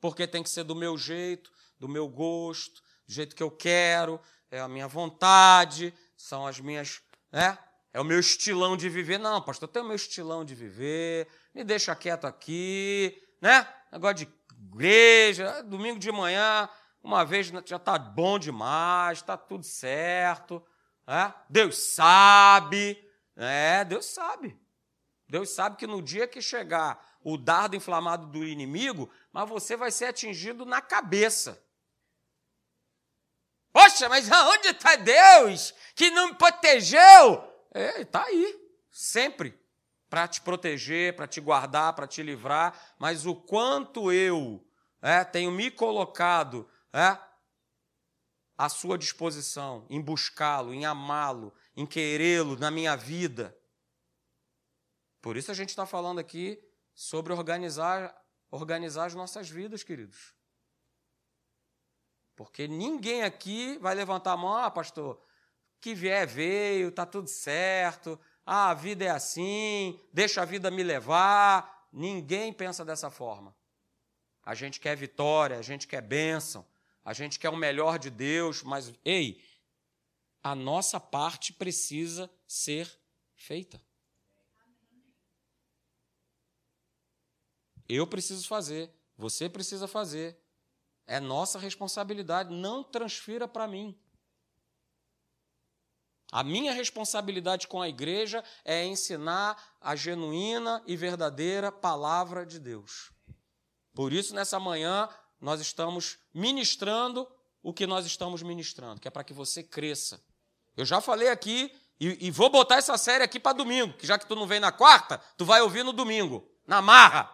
Porque 0.01 0.27
tem 0.27 0.43
que 0.43 0.51
ser 0.51 0.65
do 0.65 0.75
meu 0.75 0.99
jeito, 0.99 1.53
do 1.79 1.89
meu 1.89 2.09
gosto, 2.09 2.83
do 3.07 3.13
jeito 3.13 3.37
que 3.37 3.43
eu 3.45 3.51
quero, 3.51 4.21
é 4.51 4.59
a 4.59 4.67
minha 4.67 4.89
vontade, 4.89 5.95
são 6.17 6.49
as 6.49 6.59
minhas. 6.59 7.01
Né? 7.31 7.57
É 7.93 8.01
o 8.01 8.05
meu 8.05 8.19
estilão 8.19 8.77
de 8.77 8.89
viver. 8.89 9.19
Não, 9.19 9.41
pastor, 9.41 9.69
eu 9.69 9.73
tenho 9.73 9.85
o 9.85 9.89
meu 9.89 9.97
estilão 9.97 10.45
de 10.45 10.53
viver, 10.53 11.29
me 11.55 11.63
deixa 11.63 11.95
quieto 11.95 12.25
aqui, 12.25 13.23
né? 13.41 13.73
Negócio 13.93 14.27
de 14.27 14.29
igreja, 14.51 15.63
domingo 15.63 16.01
de 16.01 16.11
manhã, 16.11 16.69
uma 17.07 17.25
vez 17.25 17.47
já 17.47 17.77
está 17.77 17.97
bom 17.97 18.37
demais, 18.37 19.19
está 19.19 19.37
tudo 19.37 19.65
certo. 19.65 20.61
É? 21.07 21.33
Deus 21.49 21.95
sabe. 21.95 23.01
É, 23.37 23.85
Deus 23.85 24.07
sabe. 24.07 24.59
Deus 25.29 25.51
sabe 25.51 25.77
que 25.77 25.87
no 25.87 26.03
dia 26.03 26.27
que 26.27 26.43
chegar 26.43 27.01
o 27.23 27.37
dardo 27.37 27.77
inflamado 27.77 28.27
do 28.27 28.45
inimigo, 28.45 29.09
mas 29.33 29.49
você 29.49 29.77
vai 29.77 29.93
ser 29.93 30.07
atingido 30.07 30.67
na 30.67 30.81
cabeça. 30.81 31.63
Poxa, 33.73 34.09
mas 34.09 34.31
aonde 34.31 34.69
está 34.69 34.97
Deus 34.97 35.73
que 35.95 36.11
não 36.11 36.29
me 36.29 36.35
protegeu? 36.35 37.01
É, 37.73 38.01
está 38.01 38.25
aí, 38.25 38.59
sempre, 38.91 39.57
para 40.11 40.27
te 40.27 40.41
proteger, 40.41 41.15
para 41.15 41.29
te 41.29 41.41
guardar, 41.41 41.93
para 41.93 42.09
te 42.09 42.21
livrar. 42.21 42.77
Mas 42.99 43.27
o 43.27 43.35
quanto 43.37 44.11
eu 44.11 44.67
é, 45.01 45.23
tenho 45.23 45.53
me 45.53 45.71
colocado 45.71 46.69
é, 46.97 47.19
à 48.57 48.69
sua 48.69 48.97
disposição, 48.97 49.87
em 49.91 50.01
buscá-lo, 50.01 50.73
em 50.73 50.87
amá-lo, 50.87 51.53
em 51.77 51.85
querê-lo 51.85 52.57
na 52.57 52.71
minha 52.71 52.97
vida. 52.97 53.57
Por 55.21 55.37
isso 55.37 55.51
a 55.51 55.55
gente 55.55 55.69
está 55.71 55.85
falando 55.85 56.19
aqui 56.19 56.63
sobre 56.95 57.33
organizar, 57.33 58.17
organizar 58.51 59.07
as 59.07 59.15
nossas 59.15 59.51
vidas, 59.51 59.83
queridos. 59.83 60.35
Porque 62.35 62.67
ninguém 62.67 63.23
aqui 63.23 63.79
vai 63.79 63.95
levantar 63.95 64.33
a 64.33 64.37
mão, 64.37 64.55
ah, 64.55 64.71
pastor, 64.71 65.23
que 65.81 65.95
vier 65.95 66.27
veio, 66.27 66.89
está 66.89 67.05
tudo 67.05 67.29
certo, 67.29 68.19
ah, 68.45 68.71
a 68.71 68.75
vida 68.75 69.05
é 69.05 69.11
assim, 69.11 70.01
deixa 70.13 70.41
a 70.41 70.45
vida 70.45 70.71
me 70.71 70.83
levar. 70.83 71.89
Ninguém 71.93 72.53
pensa 72.53 72.85
dessa 72.85 73.11
forma. 73.11 73.55
A 74.45 74.55
gente 74.55 74.79
quer 74.79 74.97
vitória, 74.97 75.59
a 75.59 75.63
gente 75.63 75.89
quer 75.89 76.01
bênção, 76.01 76.65
a 77.07 77.13
gente 77.13 77.39
quer 77.39 77.51
o 77.51 77.57
melhor 77.57 78.01
de 78.01 78.11
Deus, 78.11 78.65
mas, 78.65 78.93
ei, 79.05 79.41
a 80.43 80.57
nossa 80.57 80.99
parte 80.99 81.53
precisa 81.53 82.29
ser 82.49 82.93
feita. 83.37 83.81
Eu 87.89 88.09
preciso 88.09 88.49
fazer, 88.49 88.93
você 89.17 89.49
precisa 89.49 89.87
fazer. 89.87 90.37
É 91.07 91.21
nossa 91.21 91.61
responsabilidade. 91.61 92.53
Não 92.53 92.83
transfira 92.83 93.47
para 93.47 93.69
mim. 93.69 93.97
A 96.33 96.43
minha 96.43 96.73
responsabilidade 96.73 97.69
com 97.69 97.81
a 97.81 97.89
igreja 97.89 98.43
é 98.65 98.85
ensinar 98.85 99.77
a 99.81 99.95
genuína 99.95 100.83
e 100.85 100.97
verdadeira 100.97 101.71
palavra 101.71 102.45
de 102.45 102.59
Deus. 102.59 103.13
Por 103.95 104.13
isso, 104.13 104.35
nessa 104.35 104.59
manhã, 104.59 105.09
nós 105.47 105.61
estamos 105.61 106.19
ministrando 106.35 107.25
o 107.63 107.73
que 107.73 107.87
nós 107.87 108.05
estamos 108.05 108.43
ministrando, 108.43 109.01
que 109.01 109.07
é 109.07 109.11
para 109.13 109.23
que 109.23 109.33
você 109.33 109.63
cresça. 109.63 110.21
Eu 110.77 110.85
já 110.85 111.01
falei 111.01 111.29
aqui 111.29 111.73
e, 112.01 112.27
e 112.27 112.31
vou 112.33 112.51
botar 112.51 112.79
essa 112.79 112.99
série 112.99 113.23
aqui 113.23 113.39
para 113.39 113.57
domingo, 113.57 113.97
que 113.97 114.05
já 114.05 114.19
que 114.19 114.27
tu 114.27 114.35
não 114.35 114.45
vem 114.45 114.59
na 114.59 114.73
quarta, 114.73 115.19
tu 115.37 115.45
vai 115.45 115.63
ouvir 115.63 115.85
no 115.85 115.93
domingo, 115.93 116.51
na 116.67 116.83
marra, 116.83 117.33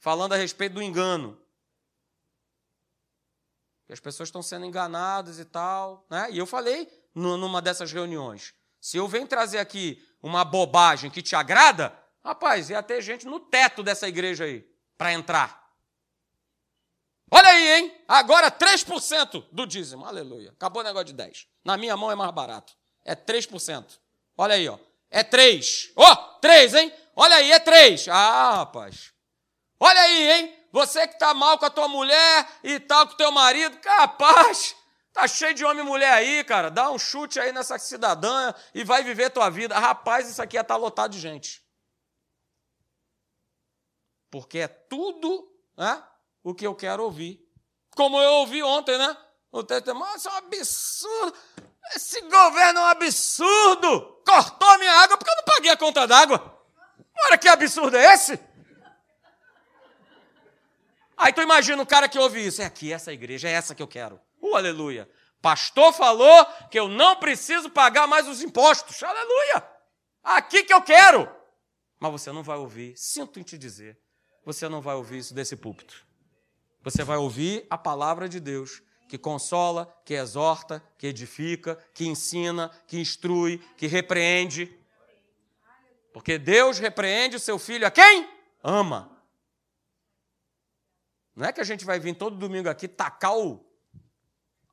falando 0.00 0.32
a 0.32 0.36
respeito 0.36 0.72
do 0.72 0.82
engano. 0.82 1.40
Que 3.86 3.92
as 3.92 4.00
pessoas 4.00 4.30
estão 4.30 4.42
sendo 4.42 4.66
enganadas 4.66 5.38
e 5.38 5.44
tal, 5.44 6.04
né? 6.10 6.32
E 6.32 6.38
eu 6.38 6.46
falei 6.46 6.88
numa 7.14 7.62
dessas 7.62 7.92
reuniões. 7.92 8.52
Se 8.80 8.96
eu 8.96 9.06
venho 9.06 9.28
trazer 9.28 9.58
aqui 9.58 10.04
uma 10.20 10.44
bobagem 10.44 11.08
que 11.08 11.22
te 11.22 11.36
agrada, 11.36 11.96
rapaz, 12.24 12.68
ia 12.68 12.82
ter 12.82 13.00
gente 13.00 13.26
no 13.26 13.38
teto 13.38 13.80
dessa 13.80 14.08
igreja 14.08 14.42
aí 14.42 14.68
para 14.98 15.12
entrar. 15.12 15.63
Olha 17.30 17.48
aí, 17.48 17.72
hein? 17.72 18.04
Agora 18.06 18.50
3% 18.50 19.44
do 19.50 19.66
dízimo. 19.66 20.04
Aleluia. 20.04 20.50
Acabou 20.50 20.82
o 20.82 20.84
negócio 20.84 21.06
de 21.06 21.14
10. 21.14 21.46
Na 21.64 21.76
minha 21.76 21.96
mão 21.96 22.10
é 22.10 22.14
mais 22.14 22.30
barato. 22.30 22.74
É 23.04 23.14
3%. 23.14 23.98
Olha 24.36 24.54
aí, 24.54 24.68
ó. 24.68 24.78
É 25.10 25.22
3. 25.22 25.92
Ó, 25.96 26.12
oh, 26.12 26.16
3, 26.40 26.74
hein? 26.74 26.92
Olha 27.16 27.36
aí, 27.36 27.52
é 27.52 27.58
3. 27.58 28.08
Ah, 28.08 28.56
rapaz. 28.56 29.12
Olha 29.78 30.00
aí, 30.00 30.32
hein? 30.32 30.58
Você 30.72 31.06
que 31.06 31.18
tá 31.18 31.32
mal 31.32 31.56
com 31.58 31.66
a 31.66 31.70
tua 31.70 31.86
mulher 31.86 32.48
e 32.62 32.80
tal, 32.80 33.06
com 33.06 33.14
o 33.14 33.16
teu 33.16 33.30
marido, 33.30 33.78
capaz. 33.78 34.74
Tá 35.12 35.28
cheio 35.28 35.54
de 35.54 35.64
homem 35.64 35.84
e 35.84 35.86
mulher 35.86 36.12
aí, 36.12 36.42
cara. 36.42 36.68
Dá 36.68 36.90
um 36.90 36.98
chute 36.98 37.38
aí 37.38 37.52
nessa 37.52 37.78
cidadã 37.78 38.52
e 38.74 38.82
vai 38.82 39.04
viver 39.04 39.30
tua 39.30 39.48
vida. 39.48 39.78
Rapaz, 39.78 40.28
isso 40.28 40.42
aqui 40.42 40.56
ia 40.56 40.62
estar 40.62 40.74
tá 40.74 40.80
lotado 40.80 41.12
de 41.12 41.20
gente. 41.20 41.64
Porque 44.28 44.58
é 44.58 44.66
tudo 44.66 45.48
né, 45.76 46.02
o 46.44 46.54
que 46.54 46.66
eu 46.66 46.74
quero 46.74 47.02
ouvir. 47.02 47.40
Como 47.96 48.20
eu 48.20 48.30
ouvi 48.34 48.62
ontem, 48.62 48.98
né? 48.98 49.16
O 49.50 49.64
testemunho, 49.64 50.14
isso 50.14 50.28
é 50.28 50.32
um 50.32 50.36
absurdo. 50.36 51.38
Esse 51.96 52.20
governo 52.20 52.80
é 52.80 52.82
um 52.82 52.86
absurdo. 52.86 54.22
Cortou 54.24 54.68
a 54.68 54.78
minha 54.78 54.92
água 54.92 55.16
porque 55.16 55.30
eu 55.30 55.36
não 55.36 55.44
paguei 55.44 55.70
a 55.70 55.76
conta 55.76 56.06
d'água. 56.06 56.62
Olha 57.24 57.38
que 57.38 57.48
absurdo 57.48 57.96
é 57.96 58.14
esse? 58.14 58.38
Aí 61.16 61.32
tu 61.32 61.40
imagina 61.40 61.80
o 61.82 61.86
cara 61.86 62.08
que 62.08 62.18
ouve 62.18 62.44
isso. 62.44 62.60
É 62.60 62.64
aqui, 62.64 62.92
essa 62.92 63.12
igreja, 63.12 63.48
é 63.48 63.52
essa 63.52 63.74
que 63.74 63.82
eu 63.82 63.88
quero. 63.88 64.20
Uh, 64.42 64.56
aleluia. 64.56 65.08
Pastor 65.40 65.92
falou 65.92 66.46
que 66.70 66.78
eu 66.78 66.88
não 66.88 67.16
preciso 67.16 67.70
pagar 67.70 68.06
mais 68.06 68.26
os 68.26 68.42
impostos. 68.42 69.02
Aleluia. 69.02 69.66
Aqui 70.22 70.64
que 70.64 70.74
eu 70.74 70.82
quero. 70.82 71.30
Mas 72.00 72.12
você 72.12 72.32
não 72.32 72.42
vai 72.42 72.56
ouvir, 72.56 72.94
sinto 72.96 73.38
em 73.38 73.42
te 73.42 73.56
dizer, 73.56 73.98
você 74.44 74.68
não 74.68 74.80
vai 74.80 74.94
ouvir 74.96 75.18
isso 75.18 75.32
desse 75.32 75.54
púlpito. 75.54 76.04
Você 76.84 77.02
vai 77.02 77.16
ouvir 77.16 77.66
a 77.70 77.78
palavra 77.78 78.28
de 78.28 78.38
Deus, 78.38 78.82
que 79.08 79.16
consola, 79.16 79.90
que 80.04 80.12
exorta, 80.12 80.84
que 80.98 81.06
edifica, 81.06 81.76
que 81.94 82.06
ensina, 82.06 82.70
que 82.86 83.00
instrui, 83.00 83.56
que 83.78 83.86
repreende. 83.86 84.70
Porque 86.12 86.36
Deus 86.36 86.78
repreende 86.78 87.36
o 87.36 87.40
seu 87.40 87.58
filho 87.58 87.86
a 87.86 87.90
quem? 87.90 88.28
Ama. 88.62 89.10
Não 91.34 91.46
é 91.46 91.52
que 91.52 91.60
a 91.60 91.64
gente 91.64 91.86
vai 91.86 91.98
vir 91.98 92.14
todo 92.16 92.36
domingo 92.36 92.68
aqui 92.68 92.86
tacar 92.86 93.34
o, 93.34 93.64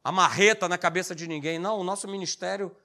a 0.03 0.11
marreta 0.11 0.67
na 0.67 0.77
cabeça 0.77 1.15
de 1.15 1.27
ninguém. 1.27 1.57
Não, 1.57 1.79
o 1.79 1.83
nosso 1.83 2.09
ministério 2.09 2.75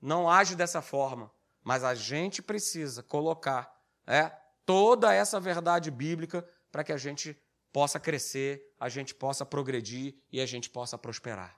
não 0.00 0.28
age 0.28 0.56
dessa 0.56 0.82
forma. 0.82 1.30
Mas 1.62 1.84
a 1.84 1.94
gente 1.94 2.42
precisa 2.42 3.00
colocar 3.00 3.80
é, 4.04 4.32
toda 4.66 5.14
essa 5.14 5.38
verdade 5.38 5.88
bíblica 5.88 6.44
para 6.72 6.82
que 6.82 6.92
a 6.92 6.96
gente 6.96 7.40
possa 7.72 7.98
crescer, 7.98 8.71
a 8.82 8.88
gente 8.88 9.14
possa 9.14 9.46
progredir 9.46 10.16
e 10.32 10.40
a 10.40 10.44
gente 10.44 10.68
possa 10.68 10.98
prosperar. 10.98 11.56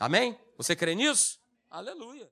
Amém? 0.00 0.38
Você 0.56 0.74
crê 0.74 0.94
nisso? 0.94 1.38
Aleluia. 1.70 2.30